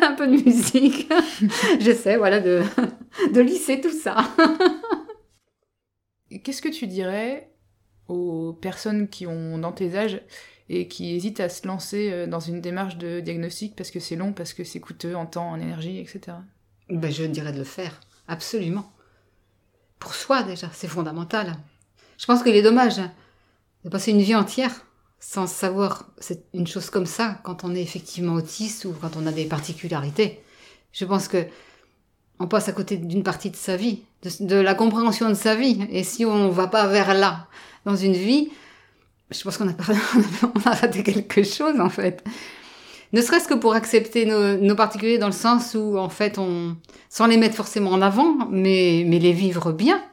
un 0.01 0.13
peu 0.13 0.27
de 0.27 0.43
musique. 0.43 1.11
J'essaie, 1.79 2.17
voilà, 2.17 2.39
de, 2.39 2.61
de 3.33 3.41
lisser 3.41 3.81
tout 3.81 3.91
ça. 3.91 4.17
Qu'est-ce 6.41 6.61
que 6.61 6.69
tu 6.69 6.87
dirais 6.87 7.49
aux 8.07 8.53
personnes 8.53 9.07
qui 9.07 9.27
ont 9.27 9.57
dans 9.57 9.71
tes 9.71 9.95
âges 9.95 10.21
et 10.69 10.87
qui 10.87 11.13
hésitent 11.13 11.39
à 11.39 11.49
se 11.49 11.67
lancer 11.67 12.11
euh, 12.11 12.27
dans 12.27 12.39
une 12.39 12.61
démarche 12.61 12.97
de 12.97 13.19
diagnostic 13.19 13.75
parce 13.75 13.91
que 13.91 13.99
c'est 13.99 14.15
long, 14.15 14.33
parce 14.33 14.53
que 14.53 14.63
c'est 14.63 14.79
coûteux 14.79 15.15
en 15.15 15.25
temps, 15.25 15.51
en 15.51 15.59
énergie, 15.59 15.99
etc. 15.99 16.37
Ben, 16.89 17.11
je 17.11 17.23
dirais 17.23 17.51
de 17.51 17.57
le 17.57 17.63
faire, 17.63 17.99
absolument. 18.27 18.91
Pour 19.99 20.15
soi 20.15 20.43
déjà, 20.43 20.69
c'est 20.73 20.87
fondamental. 20.87 21.55
Je 22.17 22.25
pense 22.25 22.43
qu'il 22.43 22.55
est 22.55 22.61
dommage 22.61 23.01
de 23.83 23.89
passer 23.89 24.11
une 24.11 24.21
vie 24.21 24.35
entière 24.35 24.85
sans 25.19 25.47
savoir 25.47 26.09
une 26.53 26.67
chose 26.67 26.89
comme 26.89 27.05
ça 27.05 27.39
quand 27.43 27.63
on 27.63 27.73
est 27.73 27.81
effectivement 27.81 28.33
autiste 28.33 28.85
ou 28.85 28.93
quand 28.93 29.15
on 29.15 29.25
a 29.25 29.31
des 29.31 29.45
particularités. 29.45 30.43
Je 30.91 31.05
pense 31.05 31.27
que 31.27 31.45
on 32.39 32.47
passe 32.47 32.67
à 32.69 32.71
côté 32.71 32.97
d'une 32.97 33.23
partie 33.23 33.49
de 33.49 33.55
sa 33.55 33.77
vie, 33.77 34.01
de, 34.39 34.55
la 34.55 34.75
compréhension 34.75 35.29
de 35.29 35.33
sa 35.33 35.55
vie. 35.55 35.85
Et 35.91 36.03
si 36.03 36.25
on 36.25 36.49
va 36.49 36.67
pas 36.67 36.87
vers 36.87 37.13
là 37.13 37.47
dans 37.85 37.95
une 37.95 38.13
vie, 38.13 38.49
je 39.31 39.41
pense 39.43 39.57
qu'on 39.57 39.67
a, 40.65 40.73
raté 40.73 41.03
quelque 41.03 41.43
chose 41.43 41.79
en 41.79 41.89
fait. 41.89 42.23
Ne 43.13 43.21
serait-ce 43.21 43.47
que 43.47 43.53
pour 43.53 43.75
accepter 43.75 44.25
nos, 44.25 44.57
nos 44.57 44.75
particuliers 44.75 45.19
dans 45.19 45.27
le 45.27 45.33
sens 45.33 45.75
où 45.75 45.97
en 45.97 46.09
fait 46.09 46.39
on, 46.39 46.75
sans 47.13 47.27
les 47.27 47.37
mettre 47.37 47.55
forcément 47.55 47.91
en 47.91 48.01
avant, 48.01 48.49
mais, 48.49 49.03
mais 49.05 49.19
les 49.19 49.33
vivre 49.33 49.71
bien. 49.71 50.03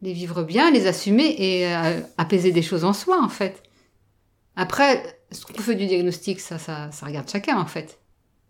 Les 0.00 0.14
vivre 0.14 0.42
bien, 0.42 0.70
les 0.70 0.86
assumer 0.86 1.34
et 1.38 1.66
euh, 1.66 2.00
apaiser 2.16 2.52
des 2.52 2.62
choses 2.62 2.84
en 2.84 2.94
soi, 2.94 3.22
en 3.22 3.28
fait. 3.28 3.62
Après, 4.56 5.20
ce 5.30 5.44
qu'on 5.44 5.60
fait 5.60 5.74
du 5.74 5.84
diagnostic, 5.84 6.40
ça, 6.40 6.58
ça, 6.58 6.90
ça 6.90 7.04
regarde 7.04 7.28
chacun, 7.28 7.58
en 7.58 7.66
fait. 7.66 7.98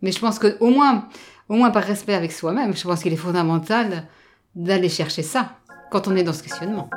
Mais 0.01 0.11
je 0.11 0.19
pense 0.19 0.39
que 0.39 0.57
au 0.59 0.69
moins, 0.69 1.07
au 1.49 1.55
moins 1.55 1.71
par 1.71 1.83
respect 1.83 2.13
avec 2.13 2.31
soi-même, 2.31 2.75
je 2.75 2.83
pense 2.83 3.01
qu'il 3.01 3.13
est 3.13 3.17
fondamental 3.17 4.05
d'aller 4.55 4.89
chercher 4.89 5.23
ça 5.23 5.51
quand 5.91 6.07
on 6.07 6.15
est 6.15 6.23
dans 6.23 6.33
ce 6.33 6.43
questionnement. 6.43 6.89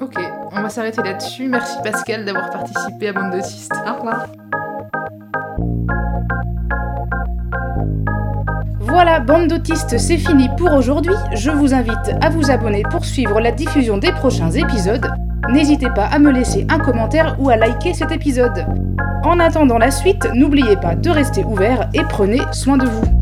Ok, 0.00 0.18
on 0.50 0.62
va 0.62 0.68
s'arrêter 0.68 1.02
là-dessus. 1.02 1.48
Merci 1.48 1.76
Pascal 1.84 2.24
d'avoir 2.24 2.50
participé 2.50 3.08
à 3.08 3.12
Bande 3.12 3.32
d'autistes. 3.32 3.72
Au 3.86 3.94
revoir. 3.94 4.26
Voilà, 8.80 9.20
bande 9.20 9.48
d'autistes, 9.48 9.96
c'est 9.96 10.18
fini 10.18 10.48
pour 10.58 10.72
aujourd'hui. 10.72 11.14
Je 11.34 11.50
vous 11.50 11.72
invite 11.72 12.10
à 12.20 12.28
vous 12.30 12.50
abonner 12.50 12.82
pour 12.90 13.04
suivre 13.04 13.40
la 13.40 13.50
diffusion 13.50 13.96
des 13.96 14.12
prochains 14.12 14.50
épisodes. 14.50 15.06
N'hésitez 15.50 15.88
pas 15.94 16.06
à 16.06 16.18
me 16.18 16.30
laisser 16.30 16.66
un 16.68 16.78
commentaire 16.78 17.36
ou 17.38 17.50
à 17.50 17.56
liker 17.56 17.94
cet 17.94 18.12
épisode. 18.12 18.64
En 19.24 19.38
attendant 19.40 19.78
la 19.78 19.90
suite, 19.90 20.28
n'oubliez 20.34 20.76
pas 20.76 20.94
de 20.94 21.10
rester 21.10 21.44
ouvert 21.44 21.88
et 21.94 22.02
prenez 22.08 22.40
soin 22.52 22.76
de 22.76 22.86
vous. 22.86 23.21